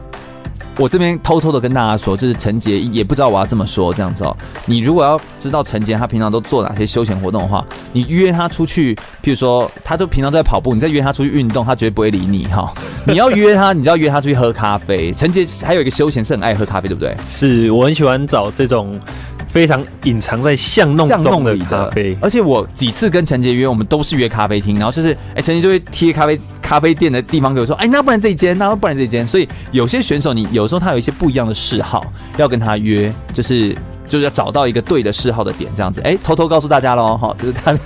[0.79, 4.35] 我这边偷偷的跟大家说，就是陈杰也不知道我要这么说这样子哦。
[4.65, 12.73] 你如果要知道陈杰他平常都做哪些休闲活动的话，你约他出去，譬如说他都平常都在跑步，你再约他出去运动，他绝对不会理你哈。
[13.07, 15.13] 你要约他，你就要约他出去喝咖啡。
[15.13, 17.15] 陈杰还有一个休闲是很爱喝咖啡，对不对？
[17.29, 18.99] 是我很喜欢找这种
[19.47, 22.17] 非常隐藏在巷弄中的咖啡。
[22.21, 26.41] 而且我几次跟陈杰约，我们都是约咖啡厅，然后就是哎，陈杰就会贴咖啡。
[26.73, 29.27] 咖啡店的地方，给我说，哎，那不然这一间，那不然这一间。
[29.27, 32.03] 所以有些选手，你有时候他有一些不一样的嗜好，
[32.39, 33.77] 要跟他约，就是
[34.09, 36.01] 就是要找到一个对的嗜好的点，这样子。
[36.01, 37.77] 哎，偷偷告诉大家喽，哈，就是他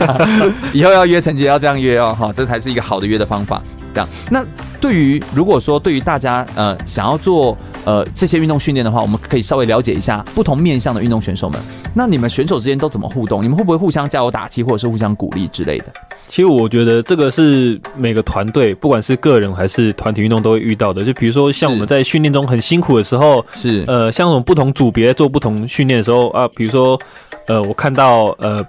[0.72, 3.60] 以后要约陈杰要这样约哦，哈，这才是一个好的约的方法。
[3.92, 4.44] 这样，那
[4.80, 11.58] 对于如果说对于大家呃想要做呃这些运动训练的话，我们可以稍微了解一下不同面向的运动选手们。
[11.94, 13.42] 那你们选手之间都怎么互动？
[13.42, 15.86] 你们会不会互相加油打气，或者是互相鼓励之类的？
[16.26, 21.02] 其实我觉得这个是每个团队，不管是个人还是团体运动都会遇到的。
[21.02, 27.00] 就比如说像我们在训练中很辛苦的时候，是呃，像这种不同组别做不同训练的时候啊，比如说
[27.46, 28.62] 呃，我看到呃。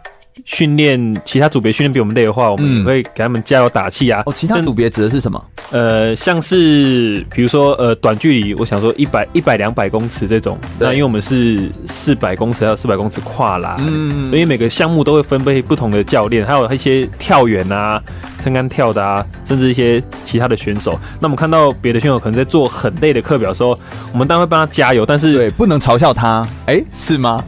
[0.48, 4.24] 训练其他组别训练比我们累的话，我们也会给他们加油打气啊。
[4.26, 5.46] 哦，其他组别指的是什么？
[5.72, 18.02] 呃，像是比如说呃短距离，我想说一百一百两百公尺这种，那因为我们是四百公尺还有四百公尺跨栏，嗯，所以每个项目都会分配不同的教练，还有一些跳远啊、
[18.42, 20.98] 撑杆跳的啊，甚至一些其他的选手。
[21.20, 23.78] 那我们看到别的选手可能在做很累的课表的时候，
[24.14, 27.44] 我们当然会帮他加油，但是对，不能嘲笑他，哎、欸，是吗？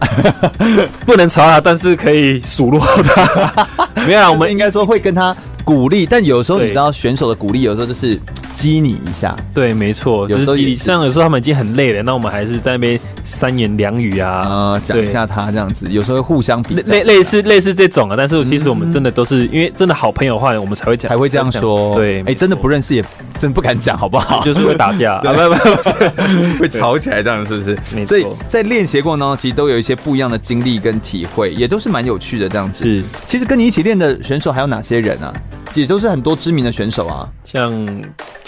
[1.08, 2.89] 不能嘲笑他，但是可以数落。
[4.08, 8.20] 没有，我们应该说会跟他鼓励，但有时候你知道选手的鼓励，有时候就是
[8.60, 9.34] 激你一下。
[9.54, 18.16] 对，没错，有时候像有时候他们已经很累了，那我们还是在那边三言两语啊，呃，讲一下他这样子，有时候互相比类类似类似这种啊。
[18.18, 21.96] 但是其实我们真的都是因为真的好朋友的话，我们才会讲，才会这样说。
[21.96, 23.04] 对，哎，真的不认识也
[23.40, 24.44] 真不敢讲，好不好？
[24.44, 28.06] 就是会打架， 不不不是会吵起来这样，是不是？
[28.06, 32.84] 所以在练习过程当中，其实都有一些不一样的经历跟体会，也都是蛮有趣的这样子。
[32.84, 35.34] 是，其实跟你一起练的选手还有哪些人啊？
[35.76, 37.72] 也都是很多知名的选手啊，像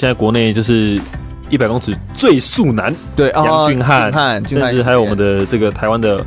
[0.01, 0.99] 现在国内就是
[1.47, 4.11] 一百公尺最速男，对，杨俊汉，
[4.49, 6.25] 甚至还有我们的这个台湾的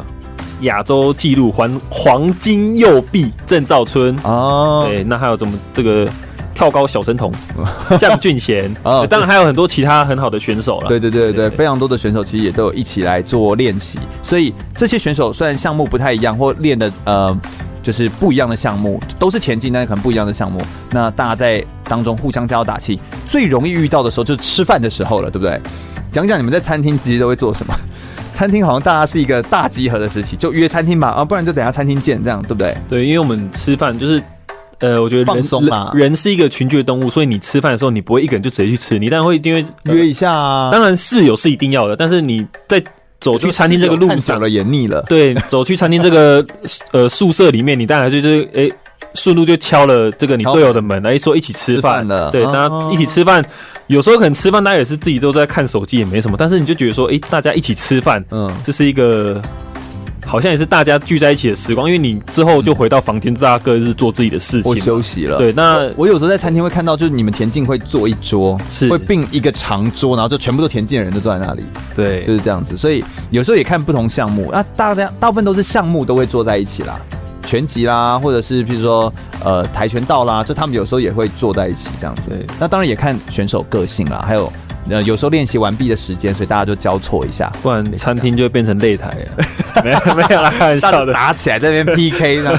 [0.60, 6.08] 亚洲纪录黄黄金右臂郑兆春哦，对，那还有怎么这个
[6.54, 7.32] 跳高小神童
[7.98, 17.36] 江俊贤啊，当然还有很多其他很好的选手了，对对对对，非常多的选手其实也都有一起来做练习，所以这些选手虽然项目不太一样，或练的呃。
[17.84, 20.58] 就是不一样的项目，都是田径，但是可能不一样的项目。
[20.90, 22.98] 那大家在当中互相加油打气，
[23.34, 25.60] 最容易遇到的时候就是吃饭的时候了，对不对？
[26.12, 27.74] 讲讲你们在餐厅其实都会做什么？
[28.32, 32.76] 餐厅好像大家是一个大集合的时期，就约餐厅吧，啊，不然就等下餐厅见，这样对不对？
[32.88, 34.22] 对，因为我们吃饭就是，
[34.78, 40.70] 呃，我觉得人放松嘛，人是一个群居的动物，所以你吃饭的时候，你不会一个人就直接去吃，你当然会因为约一下啊。
[40.70, 42.80] 当然室友是一定要的，但是你在。
[43.20, 46.44] 走去餐厅这个路上了也腻了，对，走去餐厅这个
[46.92, 48.68] 呃宿舍里面，你当然就是哎
[49.14, 53.44] 顺路就敲了这个你队友的门，来说一起吃饭了，对，大家一起吃饭，
[53.86, 59.40] 有时候可能吃饭大家也是自己都在看手机也没什么，但是你就觉得说哎大家一起吃饭，嗯，这是一个。
[60.26, 65.36] 好像也是大家聚在一起的时光，因为你之后就回到房间，大家各自做自己的事情，或休息了。
[65.36, 71.62] 对，那我有时候在餐厅会看到，就是你们田径会坐一桌，是会并一个长桌，然后就全部都田径的人都坐在那里。
[71.94, 72.74] 对，就是这样子。
[72.74, 76.98] 所以有时候也看不同项目，那大家大部分都是项目都会坐在一起啦，
[77.46, 79.12] 拳击啦，或者是譬如说
[79.44, 82.30] 呃跆拳道啦，就他们有时候也会坐在一起这样子。
[82.58, 84.52] 那当然也看选手个性啦，还有。
[84.90, 89.46] 呃，有时候练习完毕的时间，所以大家就交错一下，不然餐厅就会变成擂台了。
[89.82, 92.52] 没有没有啦，开玩笑的，打起来在那边 PK 呢。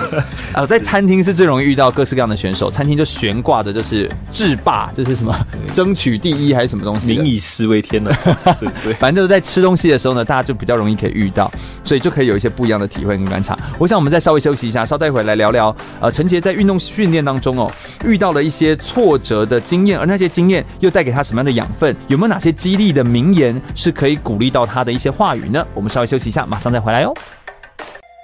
[0.52, 5.40] 啊， 在餐厅是最容易遇到各式各样的选手，餐厅就悬挂着就是制霸，这、就是什么
[5.72, 7.06] 争取第一还是什么东西？
[7.06, 8.12] 民以食为天的。
[8.60, 11.52] 对对， 反正就是在吃东西的时候呢，大家就比较容易可以遇到，
[11.86, 13.58] 所以就可以有一些不一样的体会跟观察。
[13.80, 15.74] 我想我们再稍微休息一下，稍待会来聊聊。
[16.02, 17.72] 呃，陈杰在运动训练当中哦，
[18.04, 21.96] 遇到了一些挫折的经验，而那些经验又带给他什么样的养分？
[22.08, 25.66] 有没有哪些激励的名言是可以鼓励到他的一些话语呢？
[25.74, 27.14] 我们稍微休息一下，马上再回来哦。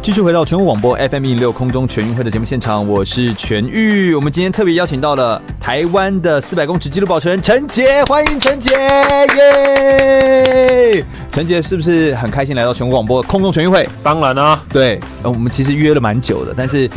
[0.02, 4.16] 继续回到全国广播 FM 一六空中全运会的节目现场，我是全玉。
[4.16, 8.72] 我们今天特别邀请到了台湾的四百公尺纪录保持人陈杰，欢迎陈杰
[9.38, 11.06] 耶！
[11.32, 13.88] 陈杰是不是很开心来到全国广播空中全运会？
[14.02, 16.90] 当然啊，对，我们其实约了蛮久的，但是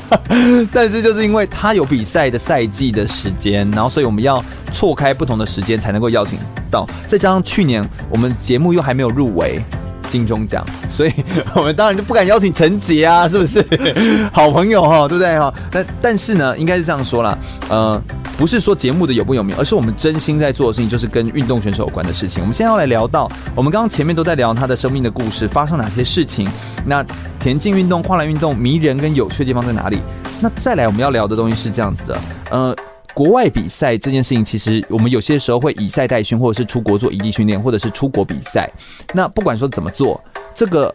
[0.72, 6.38] 但是就是因为他有比赛的赛季的时间，然后所以我们要错开不同的时间才能够邀请
[6.70, 9.60] 到，再加上去年我们节目又还没有入围
[10.10, 11.12] 金钟奖，所以
[11.54, 13.64] 我们当然就不敢邀请陈杰啊，是不是？
[14.32, 15.54] 好朋友哈，对不对哈？
[15.70, 18.02] 但但是呢，应该是这样说啦，呃，
[18.36, 22.42] 不是说节目的有不有名，而是我们真心在做的事情，就是跟运动选手有关的事情。
[22.42, 26.46] 我们现在要来聊到，我们刚刚前面都在聊他的生命的故事，发生哪些事情？
[26.84, 27.04] 那
[27.38, 30.00] 田径运动、跨栏运动迷人跟有趣的地方在哪里？
[30.40, 32.18] 那再来我们要聊的东西是这样子的，
[32.50, 32.74] 呃。
[33.14, 38.70] 国外比赛这件事情，其实我们有些时候会以赛代训，或者是出国做异地训练，或者是出国比赛。
[39.12, 40.22] 那不管说怎么做，
[40.54, 40.94] 这个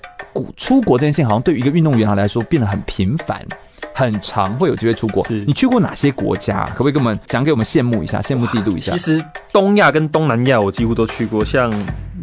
[0.55, 3.45] 出国这件事情，好像对于一个运动员来说变得很频繁，
[3.93, 5.25] 很长会有机会出国。
[5.45, 6.65] 你去过哪些国家？
[6.69, 8.93] 可不可以给我们讲给我们羡慕一下，羡慕嫉妒一下？
[8.93, 11.71] 其实东亚跟东南亚我几乎都去过，像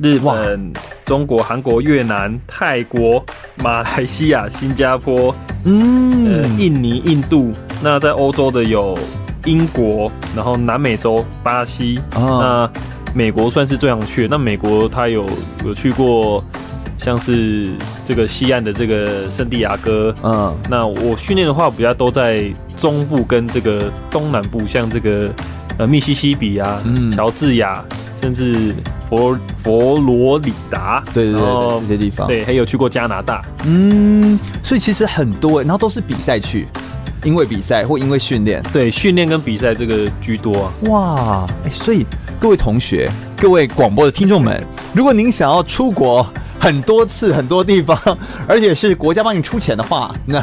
[0.03, 0.73] 日本、
[1.05, 3.25] 中国、韩国、越南、泰国、
[3.57, 7.53] 马来西亚、新加坡，嗯，呃，印尼、印度。
[7.83, 8.99] 那在欧洲的有。
[9.45, 12.81] 英国，然后南美洲巴西，哦、那
[13.15, 14.29] 美国算是最想去的。
[14.31, 15.27] 那美国他有
[15.65, 16.43] 有去过，
[16.99, 17.71] 像是
[18.05, 20.15] 这个西岸的这个圣地亚哥。
[20.23, 22.45] 嗯，那我训练的话比较都在
[22.77, 25.29] 中部跟这个东南部，像这个
[25.79, 26.81] 呃密西西比啊、
[27.15, 27.85] 乔、嗯、治亚，
[28.21, 28.75] 甚至
[29.11, 32.27] 佛佛罗里达，对对对，这些地方。
[32.29, 33.45] 对，还有去过加拿大。
[33.67, 36.69] 嗯，所以其实很多，然后都是比赛去。
[37.25, 40.73] 因为比赛或因为训练，对，训练跟比赛这个居多啊。
[40.91, 42.05] 哇，哎，所以
[42.41, 44.63] 各位同学、各位广播的听众们，
[44.95, 46.27] 如果您想要出国
[46.59, 47.99] 很多次、很多地方，
[48.47, 50.43] 而且是国家帮你出钱的话，那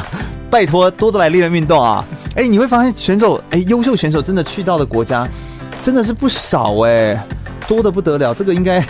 [0.50, 2.04] 拜托多多来练练运动啊！
[2.34, 5.28] 哎，你会发现选手，哎，优秀选手真的去到的国家
[5.82, 7.22] 真的是不少哎，
[7.68, 8.34] 多得不得了。
[8.34, 8.84] 这个应该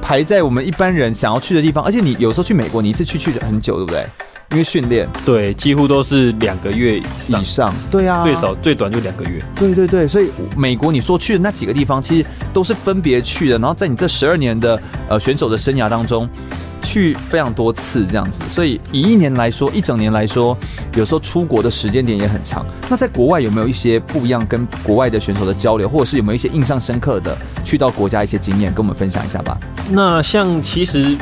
[0.00, 1.84] 排在我们一般人想要去的地方。
[1.84, 4.04] 而且你有时候去美国，你一次去去很久，对不对？
[4.50, 9.42] 因为训练，对，几乎都是两个月以上，以上，对啊，最少最短就两个月。
[9.54, 14.80] 对对对，所以美国你说去的那几个地方，其实都是分别去的，然后在你这十二年的
[15.10, 16.26] 呃选手的生涯当中，
[16.82, 18.40] 去非常多次这样子。
[18.54, 20.56] 所以以一年来说，一整年来说，
[20.96, 22.64] 有时候出国的时间点也很长。
[22.88, 29.58] 那在国外有没有一些不一样跟国外的选手的交流，或者是有没有一些印象深刻的去到国家一些经验，跟我们分享一下吧？
[29.90, 31.14] 那像其实。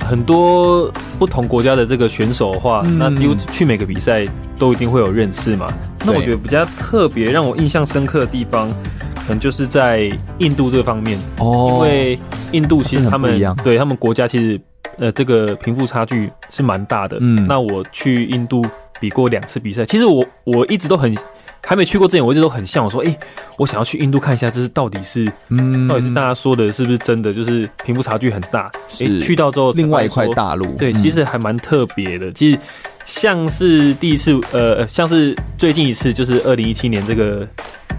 [0.00, 4.26] 很多不同国家的这个选手的话，嗯、那丢去每个比赛
[4.58, 5.72] 都一定会有认识嘛。
[6.04, 8.68] 那我觉得比较特别让我印象深刻的地方，
[9.14, 12.18] 可能就是在印度这方面哦，因为
[12.52, 14.60] 印度其实他们对他们国家其实
[14.98, 17.18] 呃这个贫富差距是蛮大的。
[17.20, 18.64] 嗯，那我去印度
[18.98, 21.14] 比过两次比赛，其实我我一直都很。
[21.62, 23.20] 还没去过之前，我一直都很向往说，哎、欸，
[23.58, 27.32] 我想要去印度看一下，这是到底是，嗯，到底是大家说的是不是真的？
[27.32, 28.70] 就是贫富差距很大。
[28.98, 32.32] 哎、欸，去到之后，另外一块大陆，对，其实还蛮特别的。
[32.32, 32.58] 其实
[33.04, 37.46] 像是第一次，呃，像是最近一次，就是二零一七年这个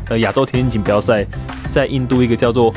[0.10, 1.26] 呃亚洲田径锦标赛，
[1.69, 2.74] 在印度一个叫做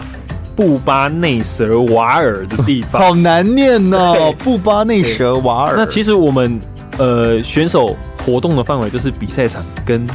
[0.55, 5.75] 布巴内舍瓦尔的地方， 好难念哦，布巴内舍瓦尔。
[5.77, 6.61] 那其实我们
[6.99, 10.07] 呃选手活动的范围就是比赛场跟。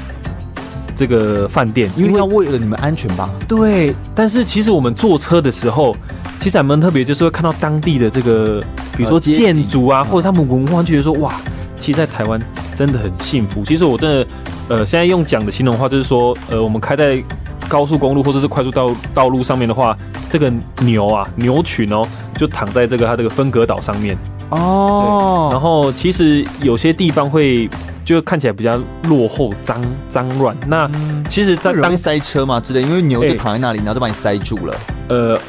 [1.00, 3.30] 这个饭店，因为要为了你们安全吧？
[3.48, 3.96] 对。
[4.14, 5.96] 但是其实我们坐车的时候，
[6.42, 8.62] 其实还蛮特别，就是会看到当地的这个，
[8.98, 11.40] 比如说建筑啊，或者他们文化，就觉得说哇，
[11.80, 12.38] 其实，在台湾
[12.76, 13.64] 真的很幸福。
[13.64, 14.28] 其实我真的，
[14.68, 17.24] 呃，现在用讲的形容话，就是说，呃，我们开在
[17.70, 19.98] 高速公路或者是快速道道路上面的话，
[20.28, 24.18] 这个牛啊，牛群哦，就躺在这个它这个分隔岛上面
[24.50, 25.48] 哦。
[25.50, 27.70] 然后其实有些地方会。
[28.10, 30.58] 就看起来比较落后、脏脏乱。
[30.66, 30.90] 那
[31.30, 34.76] 其实，在当塞车嘛之类，因为牛就躺在那里，然后就把你塞住了。
[35.10, 35.40] 呃，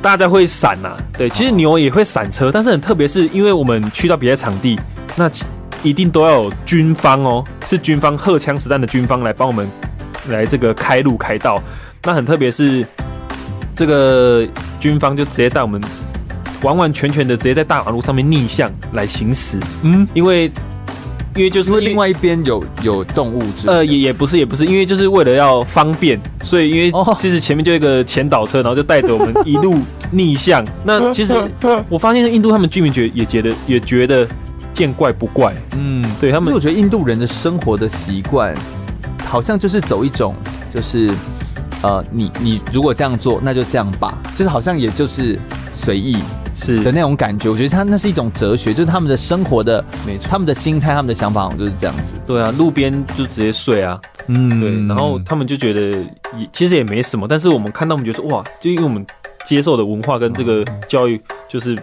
[0.00, 4.78] 大家会闪呐，对，其实牛也会闪车，但是很特别，是因为我们去到比赛场地，
[5.16, 5.28] 那
[5.82, 9.68] 一定都要有军方哦，是军方荷枪实弹的军方来帮我们
[10.28, 11.60] 来这个开路开道。
[12.04, 12.86] 那很特别是
[13.74, 14.46] 这个
[14.78, 15.82] 军方就直接带我们
[16.62, 19.58] 完完全全的直接在大马路上面逆向来行驶。
[19.82, 20.48] 嗯，因为。
[21.36, 29.78] 因为就是另外一边有有动物，呃，也也不是也不是，因为就是为了要方便，所以因为其实前面就一个前导车，然后就带着我们一路
[30.12, 30.64] 逆向。
[30.84, 31.34] 那其实
[31.88, 34.26] 我发现印度他们居民觉也觉得也觉得
[34.72, 38.54] 见怪不怪，嗯，对他们，我觉得印度人的生活的习惯
[39.26, 40.34] 好像就是走一种
[40.72, 41.10] 就是
[41.82, 45.36] 呃，你你如果这样做，那就这样吧，就是好像也就是
[45.72, 46.18] 随意。
[46.54, 46.82] 是。
[46.82, 52.02] 的那种感觉，我觉得他那是一种哲学，就是他们的生活的，没错，他们的心态，他们的想法好像就是这样子。
[52.26, 55.80] 对啊，路边就直接睡啊，嗯，对，然后他们就觉得
[56.36, 59.04] 也其实也没什么，但是我们看到我们觉得说哇，就因为我们
[59.44, 61.76] 接受的文化跟这个教育，就是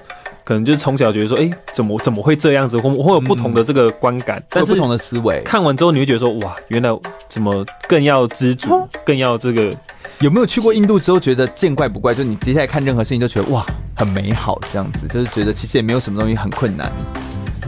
[0.43, 6.89] 可能就是从小觉得说，哎、欸，怎么怎么会这样子，会会有不同的这个观感，嗯、但是不同的思维，看完之后你会觉得说，哇，原来
[7.27, 9.71] 怎么更要知足，更要这个。
[10.21, 12.13] 有没有去过印度之后觉得见怪不怪？
[12.13, 13.65] 就你接下来看任何事情都觉得哇，
[13.95, 16.91] 很美好这样子，就是觉得其实也没有什么东西很困难，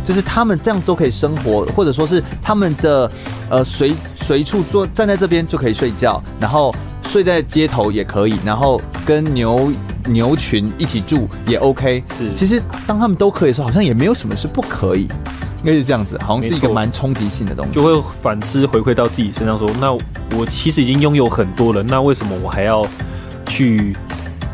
[0.06, 3.12] 就是他们这样都可以生活，或者说是他们的
[3.50, 6.72] 呃随随处坐站在这边就可以睡觉，然后
[7.08, 9.72] 睡在街头也可以，然后跟牛
[10.06, 12.04] 牛群一起住也 OK。
[12.16, 15.08] 是，其实当他们都可以的时候，好像也没有什么是不可以。
[15.64, 19.94] 应该是这样子，好像是一个蛮冲击性的东西，就会反思回馈到自己身上说，说那
[20.38, 22.86] 我其实已经拥有很多了，那为什么我还要
[23.48, 23.96] 去？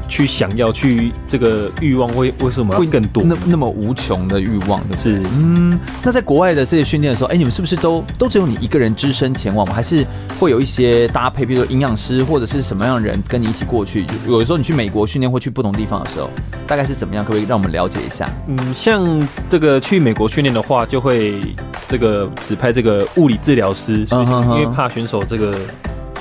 [0.10, 3.24] 去想要去这个欲望为为什么会更多？
[3.24, 9.74] 那那么无穷的欲望的是嗯，那在国外的这些训练的时候，哎、欸，你们是不是都都只有你一个人只身前往吗？
[9.74, 10.06] 还是
[10.40, 14.06] 会有一些搭配，比如说营养师或者是什么样的人跟你一起过去？
[14.28, 16.30] 有的时候你去美国训练或去不同地方的时候，
[16.66, 17.24] 大概是怎么样？
[17.24, 18.28] 可不可以让我们了解一下？
[18.48, 19.06] 嗯，像
[19.48, 21.56] 这个去美国训练的话，就会
[21.88, 25.54] 这个指派这个物理治疗师，因为怕选手这个。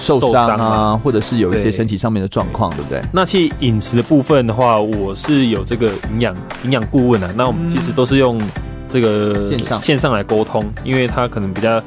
[0.01, 3.03] 受伤啊，或者是有一些身体上面的状况，对不对？
[3.13, 6.35] 那其实饮食的部分的话，我是有这个营养
[6.65, 7.31] 营养顾问啊。
[7.37, 8.41] 那我们其实都是用
[8.89, 11.83] 这个线上线上来沟通，因为他可能比较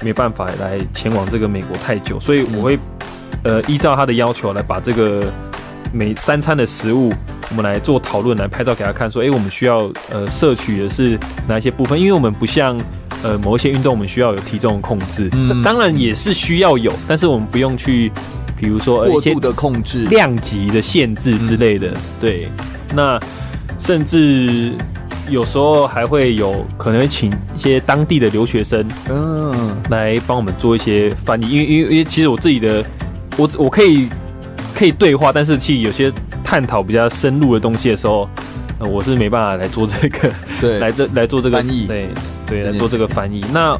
[0.00, 2.78] 没办法来前往这个美国太久，所以我会
[3.42, 5.24] 呃依照他的要求来把这个
[5.92, 7.12] 每三餐的食物，
[7.50, 11.98] 我们来做讨论，来拍照给他看，说，哎，我们需要呃摄取的是哪一些部分？
[11.98, 12.78] 因为我们不像。
[13.24, 18.12] 呃，某一些运动我们需要有体重的控制，嗯，当然也是需要有，但是我们不用去，
[18.54, 21.88] 比如说过度的控制、量级的限制之类的。
[22.20, 22.46] 对，
[22.94, 23.18] 那
[23.78, 24.72] 甚至
[25.30, 32.84] 有时候还会有可能请一些当地的留学生，嗯，来帮我们做一些翻译，因为因为因为其实我自己的，
[33.38, 34.06] 我我可以
[34.74, 36.12] 可以对话，但是其实有些
[36.44, 38.28] 探讨比较深入的东西的时候，
[38.80, 42.08] 呃，我是没办法来做这个，对， 来这来做这个翻译，对。
[42.62, 43.44] 对，来做这个翻译。
[43.52, 43.76] 那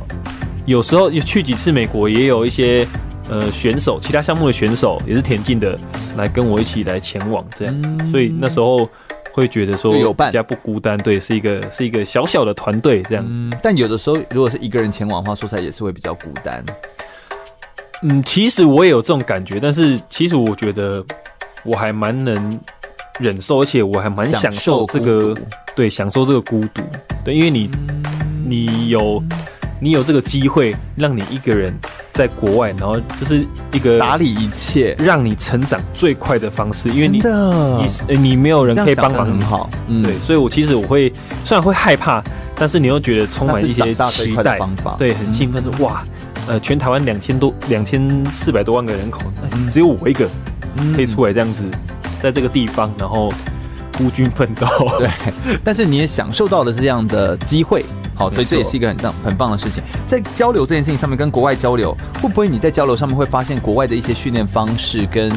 [0.66, 2.86] 有时候去几次美国，也有一些
[3.28, 5.78] 呃选手，其他项目的选手也是田径的，
[6.16, 8.10] 来跟我一起来前往这样子。
[8.10, 8.88] 所以那时候
[9.32, 10.98] 会觉得说，比较不孤单。
[10.98, 13.48] 对，是一个是一个小小的团队这样子。
[13.62, 16.64] 但有的时候，如果是一个人前往的话，说起来也是会比较孤单。
[18.02, 21.04] 嗯，其实我也有这种感觉，但是其实我觉得
[21.62, 22.60] 我还蛮能
[23.20, 25.36] 忍受，而且我还蛮享受这个，
[25.76, 26.82] 对，享受这个孤独。
[27.22, 27.70] 对，因为你。
[28.46, 29.22] 你有，
[29.80, 31.74] 你有这个机会，让你一个人
[32.12, 36.88] 在国外，然后就是一个打理一切，让你成长最快的方式。
[36.90, 37.22] 因为你，
[38.08, 40.18] 你，你没有人可以帮忙，很好，嗯，对。
[40.18, 41.12] 所以我其实我会，
[41.44, 42.22] 虽然会害怕，
[42.54, 46.04] 但是你又觉得充满一些期待，方法对，很兴奋说哇，
[46.46, 49.22] 呃，全台湾两千多、两千四百多万个人口，
[49.70, 50.28] 只有我一个
[50.94, 51.64] 可以出来这样子，
[52.20, 53.32] 在这个地方，然后
[53.96, 54.66] 孤军奋斗。
[54.98, 55.08] 对，
[55.64, 57.84] 但是你也享受到的是这样的机会。
[58.14, 59.82] 好，所以这也是一个很棒、很棒的事情。
[60.06, 65.30] 在交流这件事情上面，跟国外交流，会不会你在交流上面会发现国外的一些训练方式跟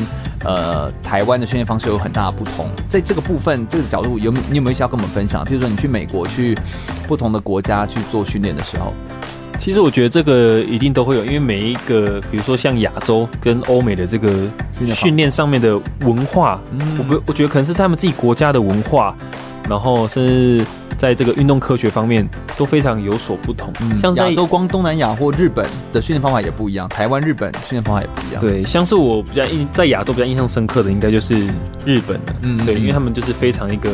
[0.43, 2.67] 呃台湾的训练方式有很大的不同？
[2.87, 5.43] 在这个部分、这个角度，有你有没有一些要跟我们分享？
[5.43, 6.57] 譬如说，你去美国、去
[7.07, 8.93] 不同的国家去做训练的时候，
[9.57, 14.47] 其实我觉得这个一定都会有，因为每一个，比如说像亚洲跟欧美的这个
[14.93, 16.61] 训练上面的文化，
[16.99, 19.15] 我不，我觉得可能是他们自己国家的文化，
[19.69, 20.65] 然后甚至。
[20.97, 25.63] 在这个运动科学方面都非常有所不同，嗯，像亚洲光东南亚或日本
[25.93, 28.41] 的训练方法也不一样，台湾、日本训练方法也不一样。
[28.41, 31.35] 对，像是我比较印在亚洲比较印象深刻的，应该就是
[31.85, 33.91] 日本的，嗯，对，因为他们就是非常一个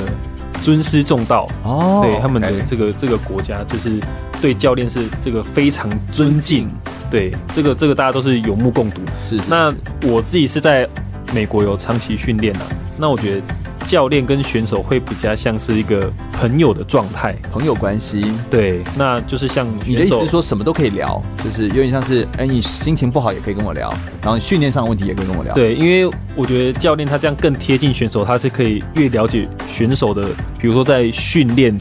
[0.61, 3.99] 尊师重道哦，对他们的这个这个国家就是
[4.41, 6.69] 对教练是这个非常尊敬，
[7.11, 9.01] 对，这个这个大家都是有目共睹。
[9.29, 10.87] 是，那我自己是在
[11.33, 12.61] 美国有长期训练啊，
[12.95, 13.41] 那我觉得。
[13.85, 18.33] 教练跟选手会比较像是一个朋友的状态，朋友关系。
[18.49, 25.53] 对，那就是像你的意思是说什么都可以聊，就是有点像是，哎，你心情不好也可以跟我聊，然后训练上的问题也可以跟我聊。
[25.53, 30.27] 对，因为我觉得教练他这样更贴近选手，他是可以越了解选手的，
[30.59, 31.77] 比如说在训练，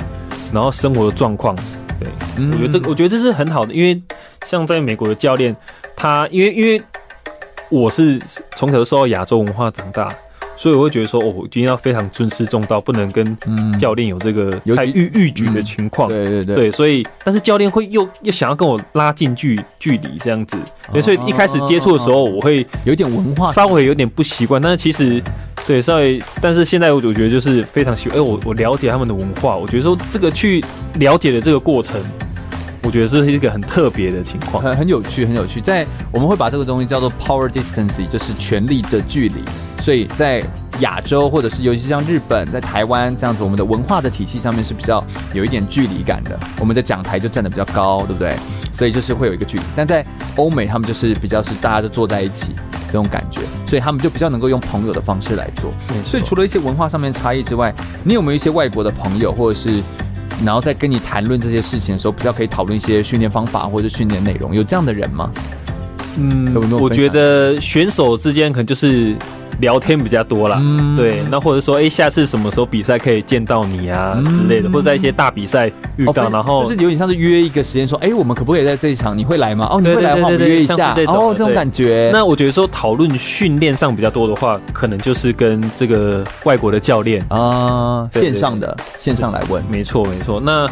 [0.53, 1.57] 然后生活的状况。
[1.98, 4.00] 对，嗯、我觉得这，我觉得这是很好的，因为
[4.44, 5.55] 像在美国的教练，
[5.96, 6.82] 他因为因为
[7.70, 8.20] 我是
[8.57, 10.12] 从小受到亚洲文化长大。
[10.62, 13.36] 所以我会觉得说，哦，我今天要非常尊师重道，不能跟
[13.80, 16.08] 教练有这个太逾逾矩的情况。
[16.08, 20.56] 对对对，对，所以，但是教练会又又想要跟我拉近距距离这样子，
[21.02, 24.62] 所以一开始接触的时候，我会有点文化，稍微有点不习惯。
[24.62, 25.20] 但是其实，
[25.66, 28.16] 对，稍微，但是现在我我觉得就是非常喜欢。
[28.16, 32.00] 哎，我我了解他们的文化，我觉得说这个去了解的这个过程，
[32.84, 35.60] 我觉得这是一个很特别的情况，很很有趣，很有趣。
[35.60, 39.42] 在我们会把这个东西叫做 power distance，就是权力的距离。
[39.82, 40.40] 所以在
[40.78, 45.04] 亚洲，或者是尤其像日本，在台湾这样子，我们的文化的体系上面是比较
[45.34, 46.38] 有一点距离感的。
[46.60, 48.32] 我们的讲台就站得比较高，对不对？
[48.72, 49.64] 所以就是会有一个距离。
[49.74, 50.06] 但在
[50.36, 52.54] 欧美，他们就是比较是大家就坐在一起
[52.86, 55.72] 这种感觉，所以他们就比较能够用朋友的方式来做。
[56.04, 57.74] 所以除了一些文化上面差异之外，
[58.04, 59.82] 你有没有一些外国的朋友，或者是
[60.44, 64.54] 然后在跟你谈论这些事情的时候，比较可以讨论一些训练方法或者训练内容？
[64.54, 65.28] 有这样的人吗？
[66.18, 69.16] 嗯，我觉得选手之间可能就是。
[69.60, 79.16] 聊天比较多啦，嗯、对，那或者说，哎、欸，下次什么时候比赛可以见到你啊之类的，嗯、或者在一些大比赛遇到，哦、然后就是有点像是约一个时间，说，哎、欸，我们可不可以在这一场？
[79.16, 79.68] 你会来吗？
[79.70, 80.94] 哦，你会来的话，我们约一下。
[81.06, 82.10] 哦，这种感觉。
[82.12, 89.62] 那我觉得说讨论训练上比较多的话，可能就是跟这个外国的教练啊，线上的线上来问。
[89.70, 90.40] 没错，没错。
[90.40, 90.66] 那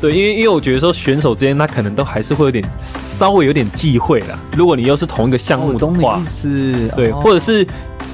[0.00, 2.64] 对，因为因为我觉得说选手之间，他可能都还是会有点
[3.04, 4.38] 稍微有点忌讳啦。
[4.56, 7.66] 如果你又是同一个项目的话，是，对，或者是。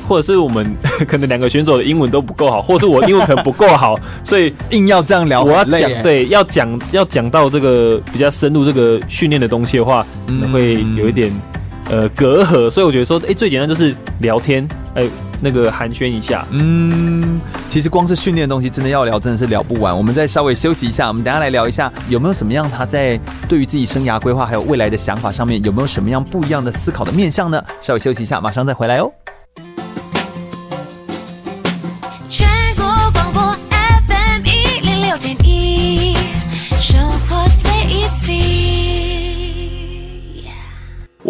[0.09, 0.65] 或者是我们
[1.09, 5.43] 可能两个选手的英文都不够好，或者是我英文可能不够好，所以 硬要这样聊。
[5.43, 11.33] 我要讲对，要讲要讲到这个比较深入这个训练的东西的话，可能会有一点
[11.91, 12.71] 呃隔阂。
[12.71, 15.03] 所以我觉得说，哎，最简单就是聊天，哎，
[15.41, 16.45] 那个寒暄一下。
[16.51, 19.97] 嗯，其实光是训练的东西，真的要聊，真的是聊不完。
[19.97, 23.19] 我们再稍微休息一下，我们等下来聊一下，有没有什么样他在
[23.49, 27.63] 对于自己生涯规划还有未来的想法上面，有没有什么样不一样的思考的面向呢？
[27.81, 29.11] 稍微休息一下，马上再回来哦。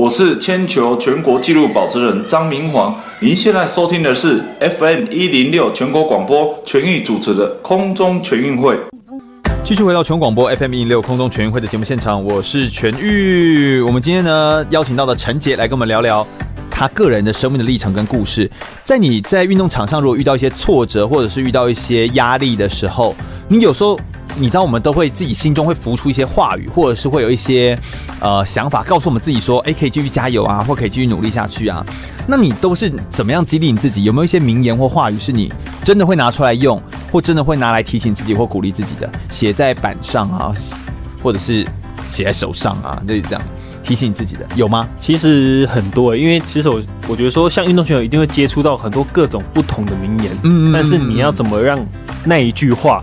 [0.07, 8.79] 我是铅球全国纪录保持人张明煌，您现在收听的是 FM 一零六全国广播全域主持的空中全运会。
[9.65, 13.81] 继续回到全广播 FM 一零六空中全运会的节目现场，我是全玉。
[13.81, 16.25] 我们今天呢邀请到的陈杰来跟我们聊聊
[16.71, 18.49] 他个人的生命的历程跟故事。
[18.85, 23.13] 在你在运动场上，如果遇到一些挫折或者是遇到一些压力的时候，
[23.49, 23.99] 你有时候。
[24.39, 27.78] 你知道我们都会自己心中会浮出一些话语，或者是会有一些
[28.20, 31.84] 呃想法，告诉我们自己说，哎，可以继续加油啊，或可以继续努力下去啊。
[32.28, 34.05] 那你都是怎么样激励你自己？
[34.05, 35.53] 有没有一些名言或话语是你
[35.84, 36.80] 真的会拿出来用，
[37.11, 39.09] 或真的会拿来提醒自己或鼓励自己的？
[39.30, 40.53] 写在板上啊，
[41.22, 41.66] 或者是
[42.07, 43.41] 写在手上啊，就是这样
[43.82, 44.87] 提醒你自己的，有吗？
[44.99, 51.78] 其实很多，因为其实我我觉得说，像运动选手一定会接触到很多各种不同的名言，嗯，但是你要怎么让
[52.24, 53.01] 那一句话？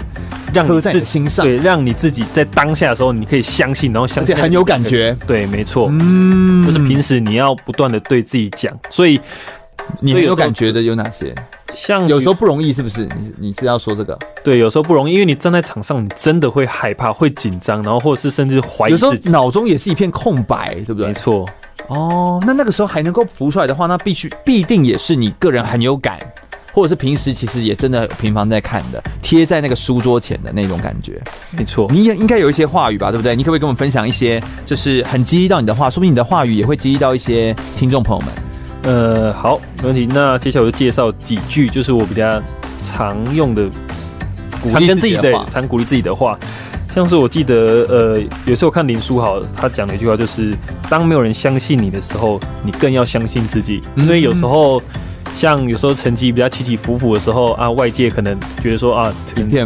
[0.53, 9.19] 让你自己心上，对，让你自己在当下的时候，你可以相信，然后相信很有感觉，对，没错，嗯，就是平时你要不断的对自己讲，所以
[9.99, 11.33] 你很有感觉的有哪些？
[11.73, 13.05] 像有时候不容易，是不是？
[13.17, 14.15] 你你是要说这个？
[14.43, 21.07] 对，有时候不容易，因为你站在场上，你真的会害怕，会紧张，然后或者是甚至怀疑自己，脑中也是一片空白，对不对？
[21.07, 21.49] 没错。
[21.87, 26.19] 哦，那那个时候还能够浮出来的话，那必须必定也是你个人很有感。
[26.73, 31.21] 或者是平时其实也真的频繁在看的，贴在那个书桌前的那种感觉，
[31.51, 31.87] 没错。
[31.91, 33.35] 你也应该有一些话语吧，对不对？
[33.35, 35.87] 你可不可以跟我们分享一些，就是很激励到你的话？
[35.87, 38.33] 说不定你的话语也会激励到一些听众朋友们。
[38.91, 40.07] 呃，好，没问题。
[40.11, 42.41] 那接下来我就介绍几句，就是我比较
[42.81, 43.69] 常用的，
[44.61, 46.37] 鼓励自己的常鼓励自己的话。
[46.93, 50.57] 像是我记得，呃，有时候看林书豪他讲的一句话，就是
[50.89, 54.81] 当没有人相信你的时候，你更要相信自己，因为有时候。
[55.35, 59.59] 像有时候成绩比较起起伏伏的时候啊，外界可能觉得说啊，陈杰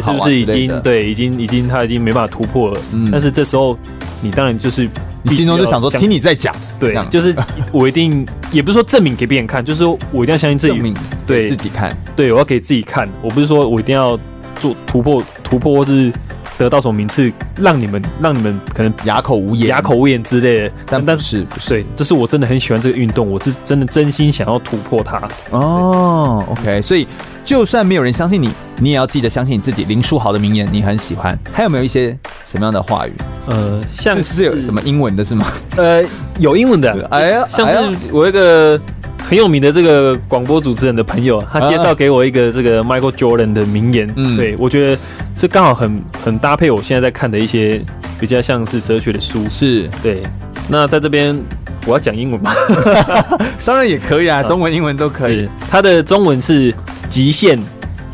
[0.00, 2.80] 是不是已经对，已经已经他已经没办法突破了。
[2.92, 3.76] 嗯，但是这时候
[4.20, 4.88] 你当然就是
[5.22, 7.34] 你心中就想说，听你在讲，对，就是
[7.72, 10.94] 我一定也不是说证明给别人看，就是我一定要相信自己，
[11.26, 11.48] 对。
[11.48, 14.18] 自己看，对，我要给自己看，我不是说我一定要
[14.56, 16.12] 做突破突破或是
[16.56, 20.72] 得到什么名次，让你们让你们可能哑口无言、哑口无言之类的。
[20.86, 25.20] 但但是不是，对，这是我真的很喜欢这个运动，我是真的真心想要突破它。
[25.50, 27.06] 哦，OK，所以
[27.44, 29.84] 就算没有人相信你，你也要记得相信你自己。
[29.84, 32.16] 林书豪的名言你很喜欢，还有没有一些
[32.50, 33.12] 什么样的话语？
[33.46, 35.46] 呃，像是，是有什么英文的是吗？
[35.76, 36.02] 呃，
[36.38, 38.80] 有英文的，哎呀，像是我一个。
[39.24, 44.98] 很有名的这个广播主持人的朋友，他介绍给我一个这个 Michael Jordan 的名言，嗯，对，我觉得
[45.34, 47.82] 这刚好很很搭配我现在在看的一些
[48.20, 50.22] 比较像是哲学的书，是对。
[50.68, 51.34] 那在这边
[51.86, 52.52] 我要讲英文吗？
[53.64, 55.48] 当然也可以啊，中文、英文都可以。
[55.70, 56.72] 他的中文是
[57.08, 57.58] 极限，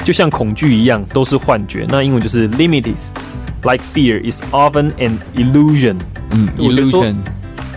[0.05, 1.87] 就像恐惧一样，都是幻觉。
[1.89, 3.11] 那英文就是 Limitless
[3.65, 5.97] like fear is often an illusion。
[6.31, 7.15] 嗯，illusion，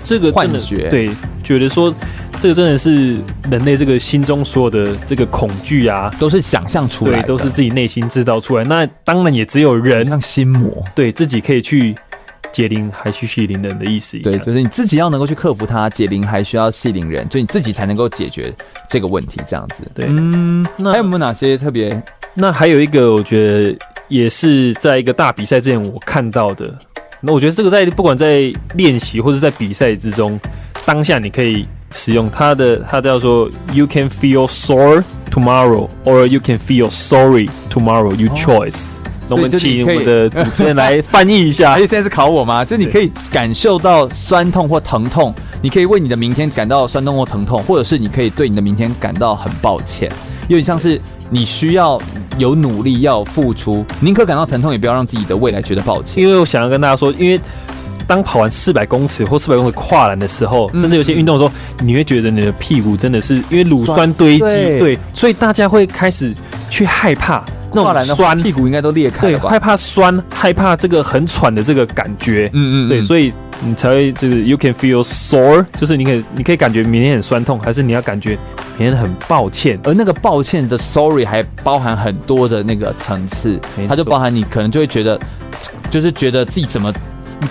[0.04, 1.10] 这个幻觉，对，
[1.44, 1.92] 觉得说。
[2.40, 3.14] 这个真的是
[3.50, 8.64] 人类这个心中所有的这个恐惧啊，都是想象出来的，对，都是自己内心制造出来。
[8.66, 11.96] 那当然也只有人像心魔，对自己可以去
[12.52, 14.32] 解铃还需系铃人的意思一样。
[14.32, 18.54] 对，就是你自己要能够去克服它，解铃还需要系铃人，就你自己才能够解决
[18.90, 19.40] 这个问题。
[19.48, 22.04] 这样子，对，嗯，那还有没有哪些特别？
[22.34, 23.78] 那还有一个，我觉得
[24.10, 26.78] 也是在一个大比赛之前我看到的。
[27.22, 30.38] 那我觉得这个在不管在练习或者在比赛之中，
[30.86, 31.66] 当下你可以。
[31.94, 38.14] 使用它的，它叫做 "You can feel sore tomorrow, or you can feel sorry tomorrow.
[38.14, 38.96] You choice."
[39.30, 41.72] 那、哦、我们请我们的主持人来翻译一下。
[41.72, 42.66] 而且 现在是考我吗？
[42.66, 50.12] 就是你可以感受到酸痛或疼痛，你可以为你的明天感到酸痛或疼痛，或者是你可以对你的明天感到很抱歉。
[50.50, 51.98] 有点像是你需要
[52.38, 56.22] 有努力，要付出，宁可感到疼痛，也不要让自己的未来觉得抱歉。
[56.22, 57.40] 因为我想要跟大家说，因为。
[58.08, 64.46] 当跑完四百公尺或四百公尺跨栏的时候，甚至有些运动的时候，你会觉得你的屁股真的是因为乳酸堆积，
[64.80, 66.34] 对，所以大家会开始
[66.70, 67.44] 去害怕
[67.74, 78.38] 那种酸，屁股应该都裂开，对，害怕酸，害怕这个很喘的这个感觉，嗯嗯，对，所以你才会就是 you can feel sore，就是你可以你可以感觉明天很酸痛，还是你要感觉
[78.78, 85.20] 明天很抱歉，而那个抱歉的 sorry 还包含很多的那个层次，它就包含你可能就会觉得，
[85.90, 86.94] 就是觉得自己怎么。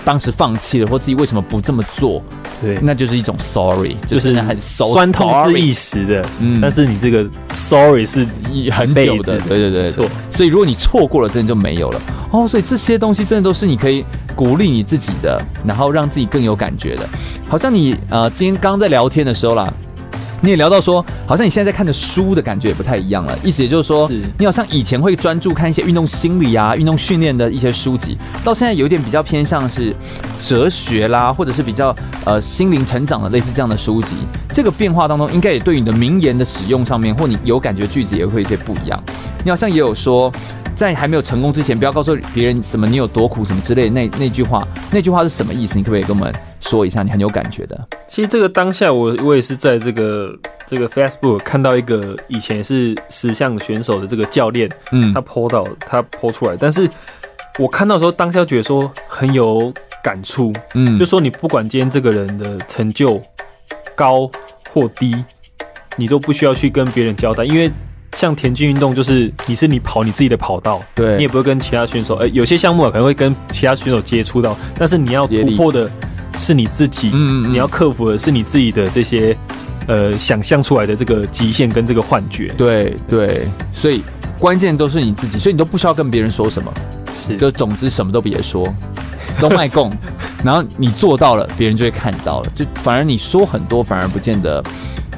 [0.03, 2.21] 当时放弃了，或自己为什么不这么做？
[2.61, 8.25] 对，那就是一种 sorry，就是很酸痛是一时的，嗯，但是你这个 sorry 是
[8.71, 10.05] 很久的，对对对，错。
[10.31, 12.47] 所以如果你错过了，真的就没有了哦。
[12.47, 17.07] 所以这些东西真的都是你可以鼓励你自己的，然后让自己更有感觉的。
[17.49, 19.71] 好像你呃，今天刚在聊天的时候啦。
[20.43, 23.39] 你也聊到说，好像你现在在看的书的感觉也不太一样了。
[23.45, 29.95] 意思也就是说，你好像以前会专注看一些运动心理啊、运动训练的一些书籍，到现在有点比较偏向是
[30.37, 34.15] 哲学啦，或者是比较呃心灵成长的类似这样的书籍。
[34.53, 39.01] 这个变化当中，应该也对你的名言的使用上面，或你有感觉句子也会有一些不一样。
[39.45, 40.29] 你好像也有说，
[40.75, 45.77] 在还没有成功之前，不要告诉别人什么你有多苦什么之类的那那句话，那句话是什么意思？
[45.77, 46.33] 你可不可以跟我们？
[46.63, 47.87] 说一下你很有感觉的。
[48.07, 50.33] 其实这个当下我，我我也是在这个
[50.65, 56.87] 这个 Facebook 看到一个以前是十项选手的这个教练，嗯，他 po 到他 po 出来，但是
[57.59, 63.21] 我看到的时候，当下觉得说很有感触，嗯，就说你不管今天这个人的成就
[63.93, 64.29] 高
[64.69, 65.15] 或低，
[65.97, 67.69] 你都不需要去跟别人交代，因为
[68.15, 75.91] 像田径运动，就是你是你跑你自己的跑道，对，你也不会跟其他选手，呃，有些项目可能会跟其他选手接触到，但是你要突破的。
[76.37, 79.35] 是你自己，嗯，你要克服的是你自己的这些，
[79.87, 82.53] 呃，想象出来的这个极限跟这个幻觉。
[82.57, 84.01] 对对，所以
[84.39, 86.73] 关键都是你自己，所以你都不需要跟别人说什么，
[87.15, 88.67] 是，就总之什么都别说，
[89.39, 89.91] 都卖供，
[90.43, 94.61] 然后你做到了，别人就会看到了，就反而你说很多，反而不见得，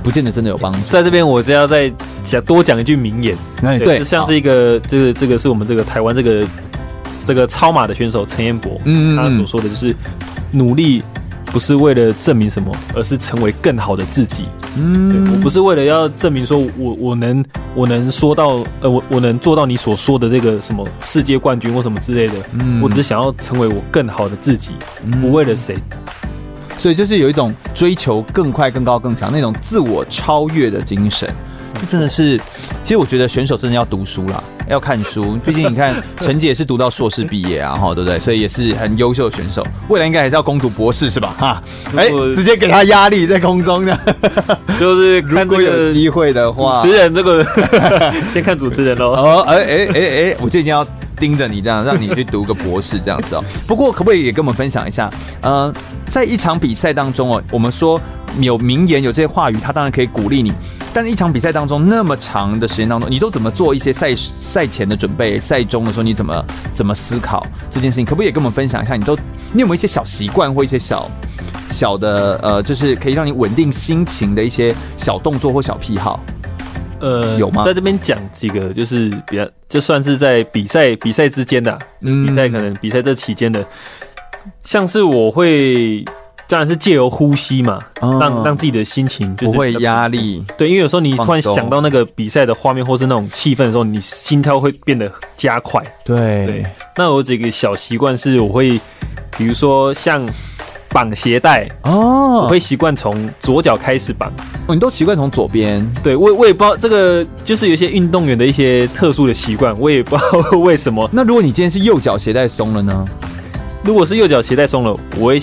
[0.04, 0.80] 不见得真的有帮助。
[0.90, 1.92] 在这边，我就要再
[2.24, 6.46] 想多讲一句名言，对，对像是一个，这个这个是我们这个台湾这个
[7.24, 9.96] 这个超马的选手陈彦博，嗯，他所说的就是。
[10.56, 11.04] 努力
[11.46, 14.46] 不是为了证明什么，而是成为更好的自己。
[14.78, 22.34] 嗯，我不是为了要证明说我我能我能说到呃我我能做到你所说的这个什么世界冠军或什么之类的。
[22.60, 24.74] 嗯，我只想要成为我更好的自己，
[25.22, 25.78] 不为了谁。
[26.78, 31.28] 所以就是有一种追求更快、更高、更强那种自我超越的精神。
[31.80, 32.38] 这真的是，
[32.84, 34.44] 其实我觉得选手真的要读书啦。
[34.68, 38.20] 要看书，毕竟你看陈姐也是读到硕士毕业啊，哈，对不对？
[38.20, 41.36] 所以也是很优秀的选手，未来应该还是要攻读博士是吧？
[41.38, 41.64] 哈，
[41.96, 43.98] 哎，直接给他压力在空中的，
[44.80, 47.46] 就是如果有机会的话， 主持人这个
[48.34, 49.12] 先看主持人喽。
[49.12, 50.86] 哦，哎哎哎哎，我就一定要
[51.20, 53.44] 盯着你这样，让你去读个博士这样子哦。
[53.68, 55.10] 不过可不可以也跟我们分享一下？
[55.42, 55.74] 嗯、呃，
[56.10, 58.00] 在一场比赛当中哦，我们说
[58.40, 60.52] 有名言有这些话语，他当然可以鼓励你。
[60.96, 65.38] 但是一场比赛当中那么长的时间当中，你都怎么做一些赛赛前的准备？
[65.38, 68.06] 赛中的时候你怎么怎么思考这件事情？
[68.06, 68.96] 可不可以也跟我们分享一下？
[68.96, 69.14] 你都
[69.52, 71.12] 你有没有一些小习惯或一些小
[71.70, 76.18] 小的呃，就是可以让你稳定心情的一些小动作或小癖好？
[77.02, 77.62] 呃，有吗？
[77.66, 83.62] 在这边讲几个，就是比较就算是在比赛比赛之间的、啊，嗯，比赛可能比赛这期间的，
[84.64, 86.06] 像是我会。
[86.48, 90.44] 当然是借由呼吸嘛，让让自己的心情就是不会压力。
[90.56, 95.82] 对，因为有时候你突然想到那个比赛的画面，或是那种气氛的时候，你心跳会变得加快。
[96.06, 96.66] 对对。
[96.96, 98.80] 那我有几个小习惯是，我会
[99.36, 100.24] 比如说像
[100.90, 104.32] 绑鞋带哦，我会习惯从左脚开始绑。
[104.68, 105.84] 哦，你都习惯从左边？
[106.04, 111.10] 对，我我也不知道这个就是有一些运动员的一些特殊的习惯，我也不知道为什么。
[111.12, 113.06] 那如果你今天是右脚鞋带松了呢？
[113.84, 115.42] 如果是右脚鞋带松了，我会。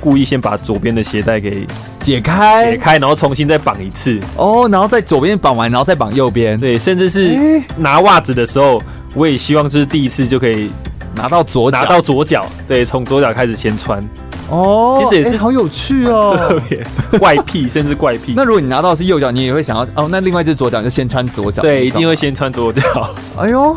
[0.00, 1.66] 故意先把左边的鞋带给
[2.00, 4.18] 解开，解开，然后重新再绑一次。
[4.36, 6.58] 哦，然后在左边绑完，然后再绑右边。
[6.58, 8.82] 对，甚至是拿袜子的时候，
[9.14, 10.70] 我也希望就是第一次就可以
[11.14, 12.46] 拿到左拿到左脚。
[12.66, 14.02] 对，从左脚开始先穿。
[14.48, 16.84] 哦，其实也是好有趣哦，特别
[17.18, 18.34] 怪癖，甚至怪癖。
[18.34, 21.62] 那如果你拿到是右脚，你也会想要哦，那另外一只左脚就先穿左脚。
[21.62, 22.82] 对，一定会先穿左脚。
[23.38, 23.76] 哎呦。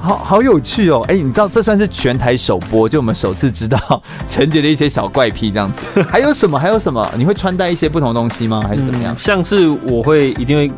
[0.00, 1.04] 好好有趣哦！
[1.08, 6.02] 哎、欸，你知道这算是全台首播，就我们首次知道陈杰的一些小怪癖这样子。
[6.08, 6.58] 还有什么？
[6.58, 7.10] 还有什么？
[7.16, 8.62] 你会穿戴一些不同的东西吗？
[8.68, 9.14] 还是怎么样？
[9.14, 10.70] 嗯、像是我会一定会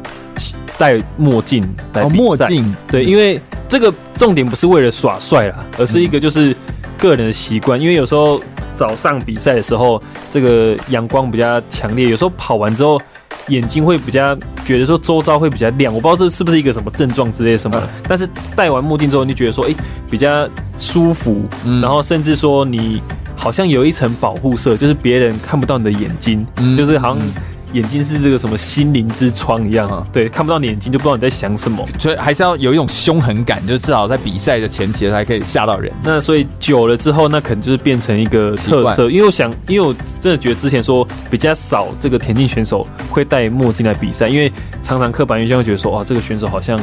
[0.78, 1.62] 戴墨镜
[1.92, 2.74] 戴墨镜。
[2.86, 6.56] 对，因为这个重点不是为了耍帅啦，而是一个就是
[6.96, 7.78] 个人的习惯。
[7.78, 8.40] 因为有时候
[8.72, 10.00] 早上比赛的时候，
[10.30, 13.00] 这个阳光比较强烈，有时候跑完之后。
[13.48, 14.34] 眼睛会比较
[14.64, 19.76] 觉得说周遭会比较亮，我不知道这是不是一个什么症状之类什么但是戴完墨镜之后，你觉得说哎、欸、
[20.10, 23.02] 比较舒服，嗯、然后甚至说你
[23.36, 27.26] 好像有一层保护色，就是别人看不到你的眼睛，嗯、就是好像。
[27.72, 30.06] 眼睛是这个什么心灵之窗一样啊？
[30.12, 35.92] 对，看不到你眼睛就不知道你在想什么，所以还是要有一种凶狠感，就至少在比赛的前期才可以吓到人。
[36.02, 39.10] 那所以久了之后，那可能就是变成一个特色。
[39.10, 44.50] 因为我想，因为我真的觉得之前说比较少这个田径选手会戴墨镜来比赛，因为
[44.82, 46.78] 常常刻板印象会觉得说，哇，这个选手好像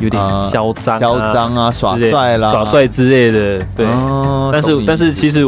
[0.00, 3.64] 有点嚣张、嚣张啊，耍帅啦，耍帅之类的。
[3.76, 3.86] 对，
[4.52, 5.46] 但是但是其实。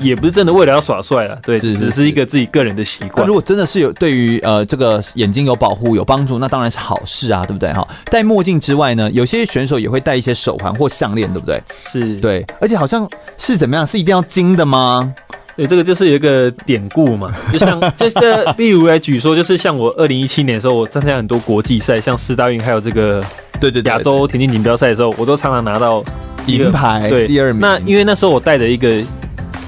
[0.00, 3.26] 也不是真的为了要耍帅了，对，只是一个自己个人的习惯。
[3.26, 7.86] 如果真的是有对于呃这个眼睛有保护有帮助，那当然是好事啊，对不对哈？
[8.10, 11.62] 戴墨镜之外呢，有些选手也会戴一些手环或项链，对不对？
[11.84, 13.86] 是对，而且好像是怎么样？
[13.86, 15.14] 是一定要金的吗？
[15.56, 18.18] 对，这个就是有一个典故嘛， 就像就是
[18.56, 23.24] 例如来举说，就是像我二零一七年的时候，我参加很多国际赛，像世大运还有这个
[23.60, 26.04] 对对亚洲田径锦标赛的时候，我都常常拿到
[26.46, 27.60] 银牌，对第二名。
[27.60, 29.02] 那因为那时候我戴着一个。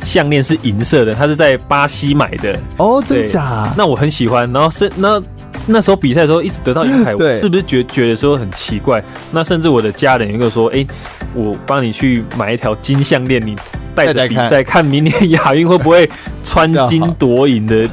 [0.02, 3.68] 项链是银色的，它是在巴西买的哦，真假？
[3.76, 5.20] 那我很喜欢，然后是那
[5.66, 9.02] 那时候比赛的时候一直得到银牌， 我是不是觉觉得说很奇怪？
[9.32, 10.86] 那甚至我的家人有个说，哎、欸，
[11.34, 13.56] 我帮你去买一条金项链，你。
[13.96, 16.08] 带着比赛，看明年 亚运会不会
[16.42, 17.88] 穿 金夺银的，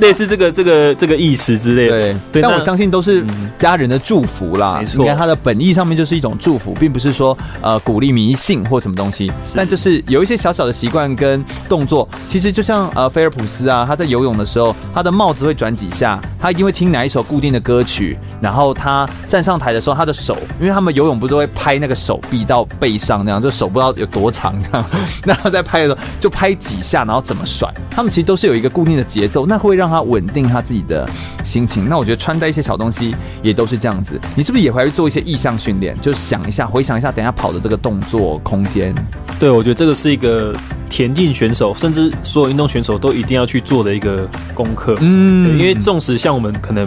[0.00, 1.90] 类似这个这个这个意思之类的。
[1.90, 3.24] 对，对，但我相信都是
[3.58, 4.78] 家人的祝福啦。
[4.78, 9.30] 没错，你看他的本意上面就是一种祝福，并不是说呃鼓励迷信或什么东西。
[9.54, 24.84] 但就是有一些小小的习惯跟动作，其实就像呃菲尔普斯啊，他在游泳的时候，他的帽子会转几下，他一定会听哪一首固定的歌曲，然后他站上台的时候，他的手，因为他们游泳不都会拍那个手臂到背上那样，就手不知道有多长这样。
[25.24, 31.08] 那他在拍的时候就拍几下，然后怎么甩，他们其实都是有一个固定的节奏，那会让他稳定他自己的
[31.44, 31.88] 心情。
[31.88, 34.18] 那我觉得穿戴一些小东西也都是这样子。
[34.34, 35.96] 你是不是也会做一些意向训练？
[36.00, 38.94] 就是想一下，回想一下，等一下跑的这个动作空间。
[39.38, 40.54] 对，我觉得这个是一个
[40.88, 44.96] 田径选手，甚至所有运动选手都一定要去做的一个功课。
[45.00, 46.86] 嗯，因为纵使像我们可能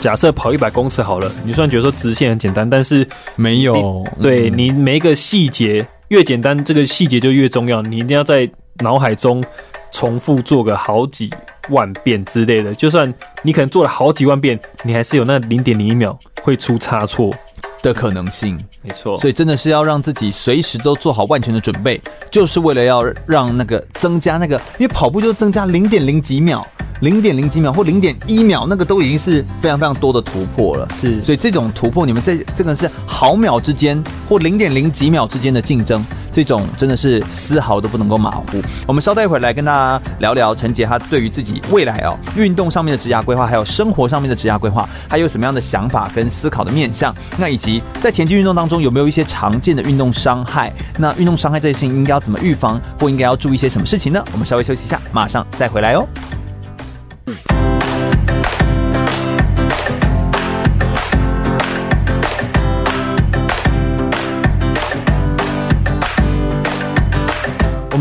[0.00, 3.06] 假设跑一百公尺好了，你虽然觉得说直线很简单，但是
[3.36, 5.86] 没有，对你每一个细节。
[6.12, 7.80] 越简单，这个细节就越重要。
[7.80, 8.46] 你一定要在
[8.80, 9.42] 脑海中
[9.90, 11.30] 重复做个好几
[11.70, 12.74] 万遍之类的。
[12.74, 13.10] 就算
[13.42, 17.34] 你可能做了好几万遍，你还是有那零点零一秒会出差错
[17.82, 18.58] 的可能性。
[18.82, 26.66] 没错，所以真的是要让自己随时都做好万全的准备，就是为了要让那个增加那个，因为跑步就增加零点零几秒。
[27.00, 30.88] 零点零几秒或零点一秒，那个都已经是非常非常多的突破了。
[30.94, 38.44] 是，所以这种突破，你们在这个是毫秒之间或零点零几秒之间的竞争，这种真的是丝毫都不能够马虎。
[38.86, 47.12] 我们稍待一会儿来跟大家聊聊陈杰他对于自己未来哦运动上面的职涯规划，还有生活上面的职涯规划，还有什么样的想法跟思考的面向？
[47.36, 50.72] 那以及在田径运动当中有没有一些常见的运动伤害？
[50.98, 54.22] 那运动伤害这些事情应该要怎么预防，或应该要注意些什么事情呢？
[54.32, 56.06] 我们稍微休息一下，马上再回来哦。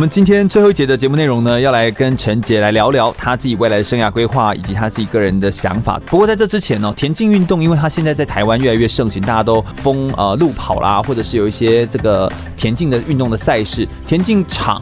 [0.02, 6.02] 我们今天最后一节的节目内容呢，要来跟陈杰来聊聊他自己未来的生涯规划，以及他自己个人的想法。
[6.08, 12.28] 不过在这之前呢，田径运动，因为他现在在台湾越来越盛行，大家都疯呃路跑啦，或者是有一些这个
[12.58, 14.82] 田径的运动的赛事，田径场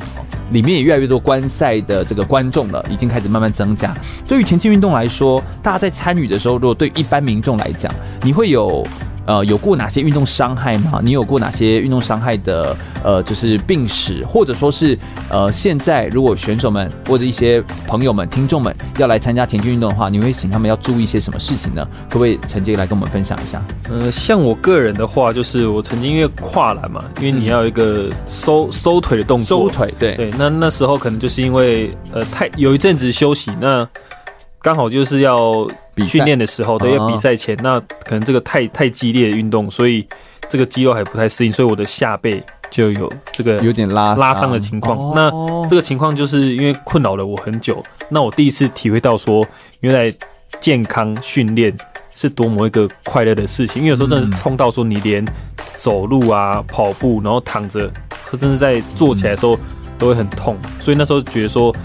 [0.53, 3.93] 里面也越来越多观赛的这个观众了，已经开始慢慢增加。
[4.26, 8.88] 对于田径运动来说，大家在参与的时候，如果对一般民众来讲，你会有。
[9.30, 10.99] 呃，有过哪些运动伤害吗？
[11.03, 14.97] 你有过哪些运动伤害的呃，就是病史，或者说是
[15.30, 21.88] 呃，现在如果选手们或者一些朋友们、听众们要来参加田径运动的话，你会请他们要注意一些什么事情呢？
[22.09, 23.61] 可不可以陈杰来跟我们分享一下？
[23.91, 33.88] 呃，像我个人的话，就是我曾经因为跨栏嘛，因为你要有一个收收腿的动作，收腿，对对，那那时候可能就是因为呃太有一阵子休息，那
[34.59, 35.67] 刚好就是要。
[36.06, 40.08] 训练的时候，对，因为比赛前，那可能这个太太激烈的运动，所以
[40.47, 45.14] 这个肌肉还不太适应，所以我的下背就有这个有点拉拉伤的情况。
[45.16, 45.32] 那
[45.68, 47.84] 这个情况就是因为困扰了我很久。
[48.10, 49.45] 那我第一次体会到说，
[49.82, 50.14] 原来
[50.60, 51.76] 健康训练
[52.14, 53.82] 是多么一个快乐的事情。
[53.82, 55.26] 因为有时候真的是痛到说，你连
[55.78, 57.91] 走路啊、跑步，然后躺着，
[58.32, 59.58] 甚至在坐起来的时候
[59.97, 60.58] 都会很痛。
[60.80, 61.76] 所以那时候觉得说，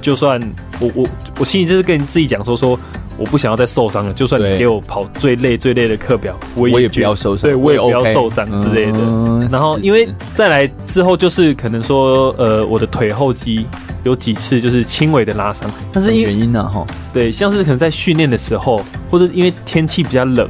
[0.00, 0.40] 就算
[0.80, 2.78] 我我我心里就是跟自己讲说说。
[3.18, 8.98] 我不想要再受伤了，就算你给我跑最累最累的课表，我也，不要受伤，对，我也不要受伤之类的。
[9.00, 13.66] 嗯、然后，因为再来之后就是可能说，呃，我的腿后肌
[14.04, 20.48] 有几次就是轻微的拉伤，但是原因呢，哈，对，像是可能在训练的时候，或者因为天气比较冷，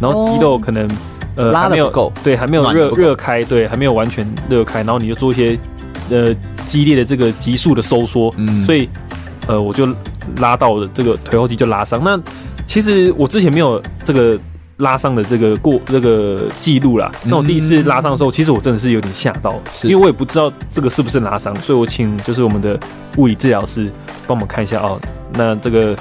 [0.00, 0.90] 然后肌肉可能、哦、
[1.36, 5.58] 呃拉的不够，对，还没有热热开，对，还没有完全热开，然后你就做一些
[6.10, 6.34] 呃
[6.66, 8.88] 激烈的这个急速的收缩，嗯，所以
[9.46, 9.88] 呃我就。
[10.36, 12.18] 拉到了这个腿后肌就拉伤，那
[12.64, 14.38] 其实我之前没有这个
[14.76, 17.10] 拉伤的这个过这个记录啦。
[17.24, 22.78] 那我第一次拉伤的时候，其实我真的是有点吓到，因为我也不知道这个是不是拉伤，所以我请就是我们的
[23.16, 23.90] 物理治疗师
[24.28, 24.96] 帮我们看一下哦。
[25.34, 25.96] 那这个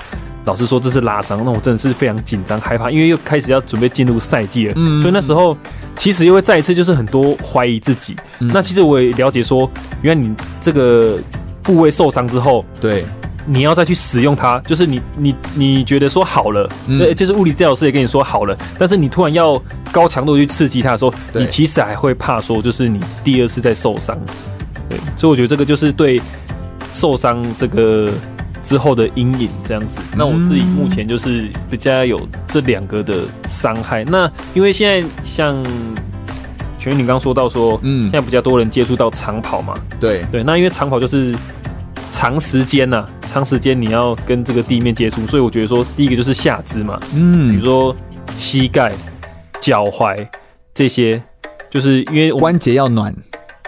[0.46, 5.58] 老师说这是拉伤，那我真的是非常紧张害怕，因为又开始要准备进入赛季了，所以那时候
[5.96, 8.16] 其实又会再一次就是很多怀疑自己。
[8.38, 9.68] 那其实我也了解说，
[10.04, 10.32] 原来你
[10.62, 11.18] 这个
[11.64, 13.04] 部位受伤之后，对。
[13.46, 19.62] 你要再去使用它，就是你你你觉得说好了，对、嗯，就是物理治疗师也跟你说好了，但是你突然要
[19.92, 24.18] 高强度去刺激它的时候，你其实还会怕说，就是你第二次再受伤，
[24.88, 26.22] 对，所以我觉得这个就是对
[26.94, 28.12] 受伤这个
[28.62, 30.00] 之后的阴影这样子。
[30.16, 34.04] 那我自己目前就是比较有这两个的伤害。
[34.04, 35.62] 那因为现在像
[36.78, 41.36] 全宇你刚刚说到说，嗯，现在比较多人接触到长跑嘛，对对，那因为长跑就是。
[42.12, 47.96] 长时间呐、啊，长时间你要跟这个地面接触，所以我觉得说，第一个就是下肢嘛，嗯，比如说
[48.38, 48.92] 膝盖、
[49.62, 50.28] 脚踝
[50.74, 51.24] 这些，
[51.70, 53.16] 就是因为关节要暖，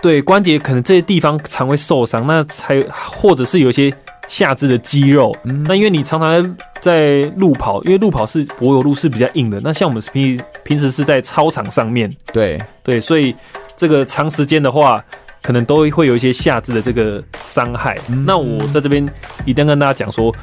[0.02, 3.92] 对，关节可能这些地方常会受伤，那才或者是有一些
[4.28, 12.60] 下肢的肌肉，嗯，那因为你常常在路跑，因为路跑是柏油路是比较硬的，那像我们平平时是在操场上面，对。
[12.84, 13.34] 对，所以
[13.78, 15.04] 这个长时间的话。
[15.44, 17.96] 可能都会有一些下肢的这个伤害。
[18.08, 19.08] 嗯、那我在这边
[19.44, 20.34] 一定跟大家讲说，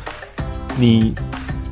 [0.76, 1.14] 你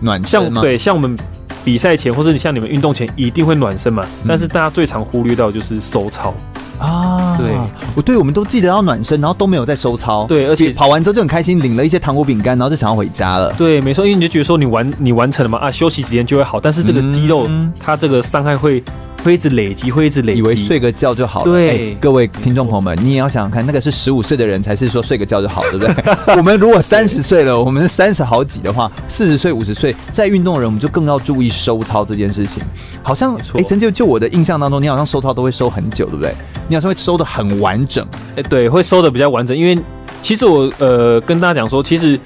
[0.01, 1.15] 暖像对像我们
[1.63, 4.03] 比赛前，或者你像你们运动前一定会暖身嘛。
[4.23, 6.33] 嗯、但是大家最常忽略到就是收操
[6.79, 7.37] 啊。
[7.37, 7.55] 对，
[7.95, 10.25] 我对我们都记得要暖身，然后都没有在收操。
[10.27, 13.53] 对，而且跑完之后就很开心，领了一些糖果饼干，然后就想要回家了。
[13.59, 16.59] 对，没错，因为你就觉得说你完你完成了嘛啊，休息几天就会好。
[16.59, 18.83] 但是这个肌肉、嗯、它这个伤害会。
[19.25, 20.39] 会一直累积，会一直累积。
[20.39, 21.51] 以为睡个觉就好了。
[21.51, 26.37] 对、欸，各位听众朋友们，你也要想想看，那个是十五岁的人才是说睡个觉就好，对不对？
[26.37, 32.63] 我们如果三十岁了，我们是三十好几的话，四十岁、五十岁在运动的人，我们就更要注意收操这件事情。
[33.03, 36.35] 好像哎，陈、欸、就就我的印象当中，你好像收操都会收很久，对不对？
[36.69, 38.07] 你好像会收的很完整。
[38.31, 39.79] 哎、欸，对，会收的比较完整，因为
[40.23, 42.19] 其实我呃跟大家讲说，其实。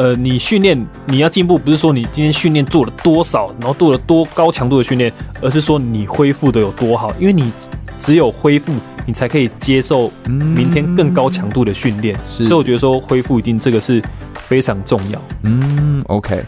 [0.00, 7.12] 呃，你训练你要进步，不是说你今天训练做了多少，然后做了多高强度的训练，而是说你恢复的有多好。
[7.20, 7.52] 因为你
[7.98, 8.72] 只有恢复，
[9.04, 12.18] 你才可以接受明天更高强度的训练。
[12.26, 14.02] 所以我觉得说恢复一定这个是
[14.46, 15.20] 非常重要。
[15.42, 16.42] 嗯，OK。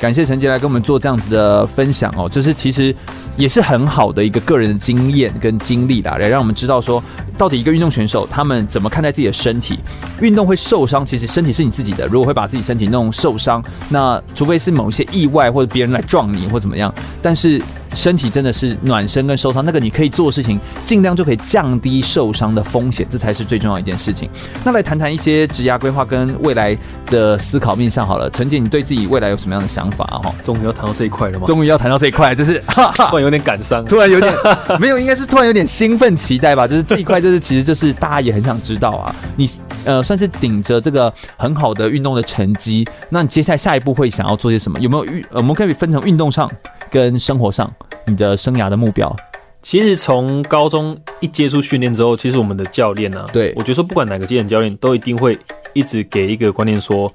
[0.00, 2.94] 感谢陈杰来跟我们做这样子的分享哦，就是其实
[3.36, 7.02] 也是很好的一个个人的经验跟经历啦，来让我们知道说，
[7.36, 9.78] 到底一个运动选手他们怎么看待自己的身体。
[10.20, 17.60] 运动会受伤，其实身体是你自己的，如果会把自己身体弄受伤，那除非是某一些意外或者别人来撞你或怎么样，但是。
[17.94, 24.28] 身体真的是暖身跟受伤，那个你可以做的事情，尽量就可以降低受伤的风险，这才是最重要一件事情。
[24.64, 26.76] 那来谈谈一些职涯规划跟未来
[27.06, 28.28] 的思考面向好了。
[28.30, 30.18] 陈姐，你对自己未来有什么样的想法啊？
[30.18, 31.46] 哈，终于要谈到这一块了吗？
[31.46, 34.34] 终于要谈到这一块，就是突然有点感伤，突然有点
[34.80, 36.66] 没有，应该是突然有点兴奋期待吧。
[36.66, 39.48] 就是这一块，就是其实就是大家也很想知道啊，你
[39.84, 44.80] 呃，算是顶着这个很好的运动的成绩，那你接下来下一步会想要做些什么？
[44.80, 45.24] 有没有运？
[45.30, 46.50] 我们可以分成运动上
[46.90, 47.70] 跟生活上
[48.06, 49.14] 你的生涯的目标。
[49.62, 55.38] 其实从高中一接触训练之后，其实我们的教练呢、啊，对我觉得说不管哪个阶层教练都一定会
[55.72, 57.10] 一直给一个观念说，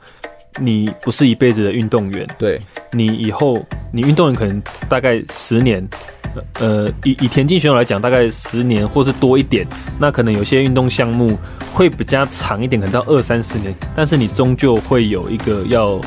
[0.60, 2.60] 你不是一辈子的运动员，对，
[2.92, 3.64] 你以后
[3.94, 5.88] 你运动员可能大概十年。
[6.60, 9.66] 呃，以以田径选手来讲，大概十年或是多一点，
[10.00, 11.36] 那可能有些运动项目
[11.74, 13.74] 会比较长一点，可能到二三十年。
[13.96, 16.00] 但是你终究会有一个要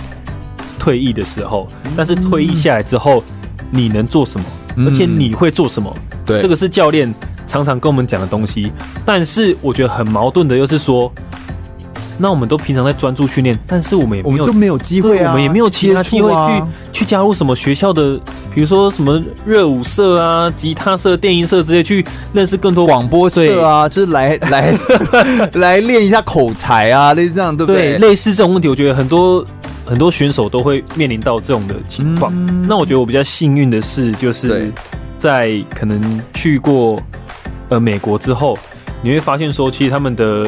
[0.78, 1.68] 退役的时候。
[1.96, 3.22] 但是退役下来之后，
[3.72, 4.46] 你能做什么？
[4.78, 5.94] 而且你会做什么？
[6.24, 7.12] 对，这个是教练
[7.46, 8.72] 常常跟我们讲的东西。
[9.04, 11.12] 但是我觉得很矛盾的，又是说。
[12.18, 18.16] 那我们都平常在专注训练，但是我们也没有都没有机会啊，我们也没有其他机会去去加入什么学校的，
[18.54, 24.74] 比如说什么热舞社啊、吉他社、电音社之类，去认识更多广播社啊，就是来来
[25.54, 27.96] 来练一下口才啊，类似这样，对不对？
[27.96, 29.44] 对，类似这种问题，我觉得很多
[29.84, 32.32] 很多选手都会面临到这种的情况。
[32.34, 34.70] 嗯、那我觉得我比较幸运的是，就是
[35.16, 37.00] 在可能去过
[37.68, 38.58] 呃美国之后，
[39.02, 40.46] 你会发现说，其实他们的。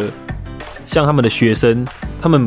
[0.87, 1.85] 像他们的学生，
[2.21, 2.47] 他们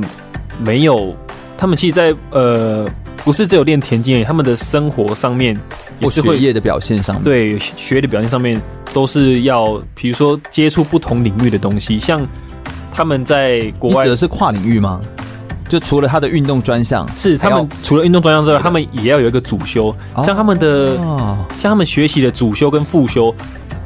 [0.63, 1.13] 没有，
[1.57, 2.87] 他们其实在呃，
[3.25, 5.59] 不是只有练田径，他们的生活上面
[5.99, 8.61] 也是会学业的表现上面，对学业的表现上面
[8.93, 11.97] 都是要，比如说接触不同领域的东西。
[11.97, 12.25] 像
[12.91, 15.01] 他们在国外，指的是跨领域吗？
[15.67, 19.95] 就除了他的运动专项，是他们除了运动专项之外，他们也要有一个主修。
[20.23, 20.95] 像他们的，
[21.57, 23.33] 像他们学习的主修跟副修。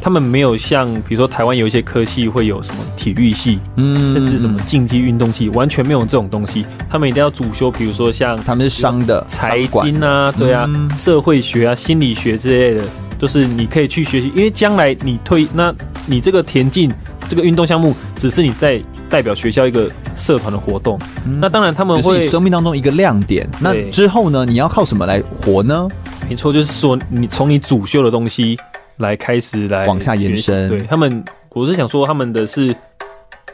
[0.04, 6.66] 他们没有像，比如说台湾有一些科系会有什么体育系，嗯，甚至什么竞技运动系，完全没有这种东西。
[6.90, 12.84] 他们一定要主修，比如说像他们是商的财经啊，对啊，嗯、社会学啊、心理学之类的，
[13.20, 14.32] 都、就是你可以去学习。
[14.36, 15.72] 因为将来你退，那
[16.08, 16.92] 你这个田径
[17.30, 20.98] 这个运动项目，只是你在代表学校一个社团的活动。
[21.28, 23.48] 嗯、那当然他们会生命当中一个亮点。
[23.60, 24.46] 那之后呢？
[24.46, 25.88] 你要靠什么来活呢？
[26.28, 28.58] 没错，就是说你从你主修的东西。
[28.98, 32.76] 来开始来往下延伸，对他们，我是想说他们的是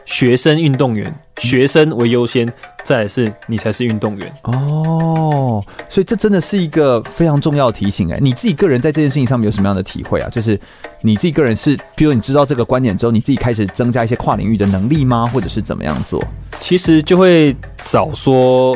[0.08, 2.50] 学生运动员，学生为优先，
[2.82, 5.62] 再来是你才是运动员哦。
[5.90, 8.18] 所以这真的是一个非常重要的提醒哎。
[8.18, 10.28] 你自己个人在这件事情上面有什么样的体会啊？
[10.30, 10.58] 就是
[11.02, 15.26] 你自己个人是，比如你知道这个观点之后，你自己开始增加一些跨领域的能力吗？
[15.26, 16.24] 或者是怎么样做？
[16.58, 17.54] 其实就会
[17.84, 18.74] 找说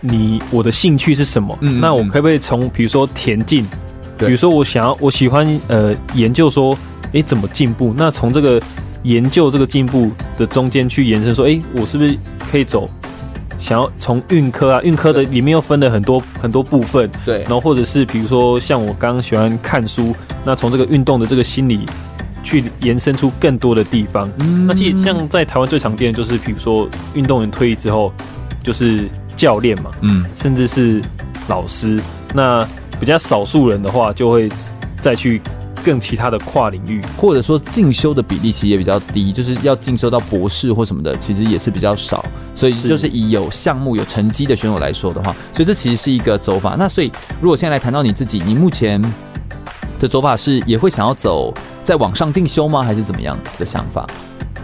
[0.00, 1.56] 你我的兴趣是什么？
[1.60, 3.66] 嗯，那我们可不可以从比如说田径？
[4.16, 6.76] 比如说，我想要，我喜欢呃研究说，
[7.12, 7.94] 哎，怎么进步？
[7.96, 8.60] 那从这个
[9.02, 12.16] 研究这个进步的中间去延伸说，哎，我是不是
[12.50, 12.88] 可以走？
[13.58, 17.42] 想要从运科啊，运科的里面又分了很多很多部分，对。
[17.42, 21.84] 然后或者是比如说，像我刚刚喜欢看书，那从这个运动的这个心理
[22.42, 24.30] 去延伸出更多的地方。
[24.38, 24.66] 嗯。
[24.66, 28.10] 那其实像在台湾最常见的就是，比如说运动员退役之后，
[28.62, 31.02] 就是教练嘛，嗯，甚至是
[31.46, 32.00] 老师。
[32.32, 32.66] 那
[32.98, 34.48] 比较少数人的话，就会
[35.02, 35.40] 再去
[35.84, 42.24] 更其他的跨领域，或者说进修的比例其实也比较低，就是要进修到博士或什么的，其实也是比较少。
[42.54, 46.76] 所以就是以有项目有成绩的选手来说的话，所以这其实是一个走法。
[46.78, 47.10] 那所以
[47.40, 49.00] 如果现在来谈到你自己，你目前
[49.98, 52.82] 的走法是也会想要走在网上进修吗？
[52.82, 54.06] 还是怎么样的想法？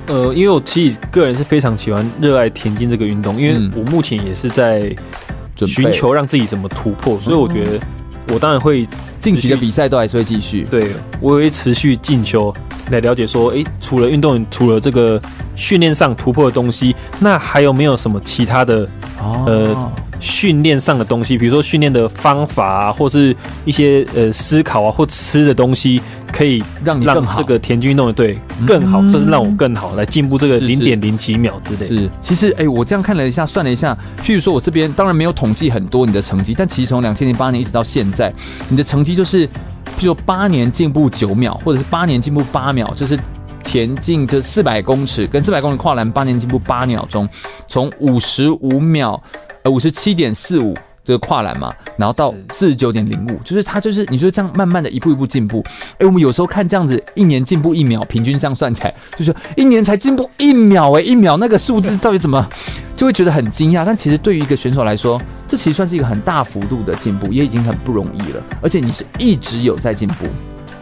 [0.08, 4.94] 呃，因为我其实个人是非常喜欢热爱田径这个运动，因为我目前也是在
[5.66, 7.80] 寻求让自己怎么突破，所以我觉得。
[8.32, 8.86] 我当然会
[9.20, 12.54] 近期的比赛都还是会继续，对，我会持续进修
[12.90, 15.20] 来了解说，诶，除了运动员，除了这个
[15.54, 18.88] 训练上突破的东西，那还有没有什么其他的，
[19.46, 26.00] 呃，训练上的东西，比如说训练的方法啊，或是一些呃思考啊，或吃的东西。
[26.36, 31.86] 可以让你更好这个田径运动员对更好，甚至让我更好来进步这个零点零几秒之类。
[31.86, 38.30] 是，其实哎，我这样看了一下，算了一下，譬如说我这边当然没有统计很多你的成绩，但其实从两千零八年一直到现在，
[38.68, 43.18] 你的成绩就是，譬如说八年进步九秒，或者是八年进步八秒，就是
[43.64, 47.26] 田径这四百公尺跟四百公里跨栏八年进步八秒钟，
[47.66, 49.18] 从五十五秒
[49.62, 50.76] 呃五十七点四五。
[51.06, 55.64] 这个跨栏嘛，然后到四十九点零五，就是他就是你就这样慢慢的一步一步进步。
[55.98, 62.44] 哎，我们有时候看这样子，一年进步一秒，平均这样算起来，就是一年才进步一秒，哎，一秒那个数字到底怎么，
[62.96, 63.84] 就会觉得很惊讶。
[63.84, 68.42] 但其实对于一个选手来说，这其实算是一个很大幅度的进步，也已经很不容易了。
[68.60, 70.26] 而且你是一直有在进步。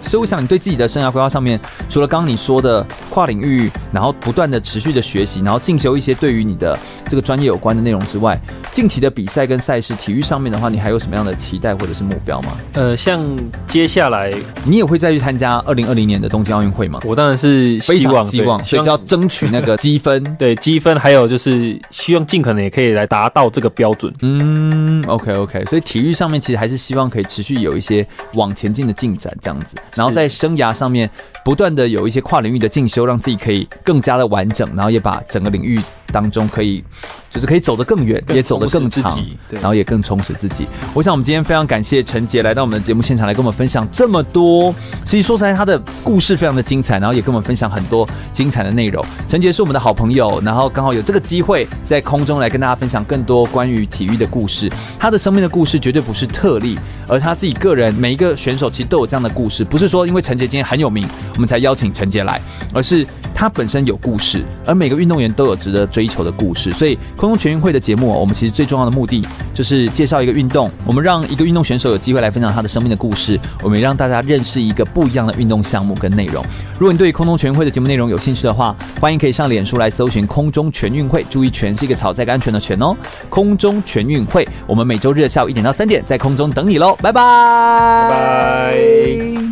[0.05, 1.59] 所以我想你对自己的生涯规划上面，
[1.91, 6.79] 除了刚刚你说的跨领域，然后不断的持续的学习，然后进修一些对于你的
[7.09, 8.41] 这个专业有关的内容之外，
[8.73, 12.53] 近期的比赛跟赛事，体育上面的话，你还有什么样的期待或者是目标吗？
[12.75, 13.21] 呃，像
[13.67, 14.33] 接下来
[14.65, 17.01] 你也会再去参加二零二零年的东京奥运会吗？
[17.05, 24.13] 我当然是希望，希望，所以就要争取那个 积分，对积分，还有就是希望尽可能也可以来达到这个标准。
[24.23, 31.09] 嗯，OK OK，所以体育上面其实还是希望可以持续有一些往前进的进展这样子，然后在生涯上面
[31.45, 35.80] 不断的有一些跨领域的进修，让自己可以更加的完整，然后也把整个领域
[36.15, 36.83] 当中可以
[37.29, 40.65] 就是可以走得更远，也走得更长，对，然后也更充实自己。
[40.95, 44.73] 我想我们今天非常感谢陈杰来到我们的节目现场来跟我们分享这么多。
[45.05, 49.05] 其实说实在，他的故事非常的精彩，然后也跟我们分享很多精彩的内容。
[49.29, 54.71] 陈杰是我们的好朋友，然后刚好有这个机会在空中来跟大家分享更多关于体育的故事。
[55.01, 61.05] 他的生命的故事绝对不是特例，而他自己个人每一个选手其实都有这样的故事，不是说因为陈杰今天很有名，
[61.35, 62.41] 我们才邀请陈杰来，
[62.73, 63.05] 而是
[63.35, 66.71] 他本身有故事，而每个运动员都有值得追求的故事。
[66.73, 76.45] 所以空中全运会的节目，我们其实最重要的目的就是介绍一个运动，我们让一个运动选手有机会来分享他的生命的故事，我们让大家认识一个不一样的运动项目跟内容。
[76.79, 82.95] 如果你对空中全运会的节目内容有兴趣的话，欢迎可以上脸书来搜寻空中全运会，注意“全”是一个草在安全的“全”哦。
[83.31, 87.21] 空中全运会，我们每周日下午一点到三点在空中等你喽，拜拜，
[88.11, 89.43] 拜拜。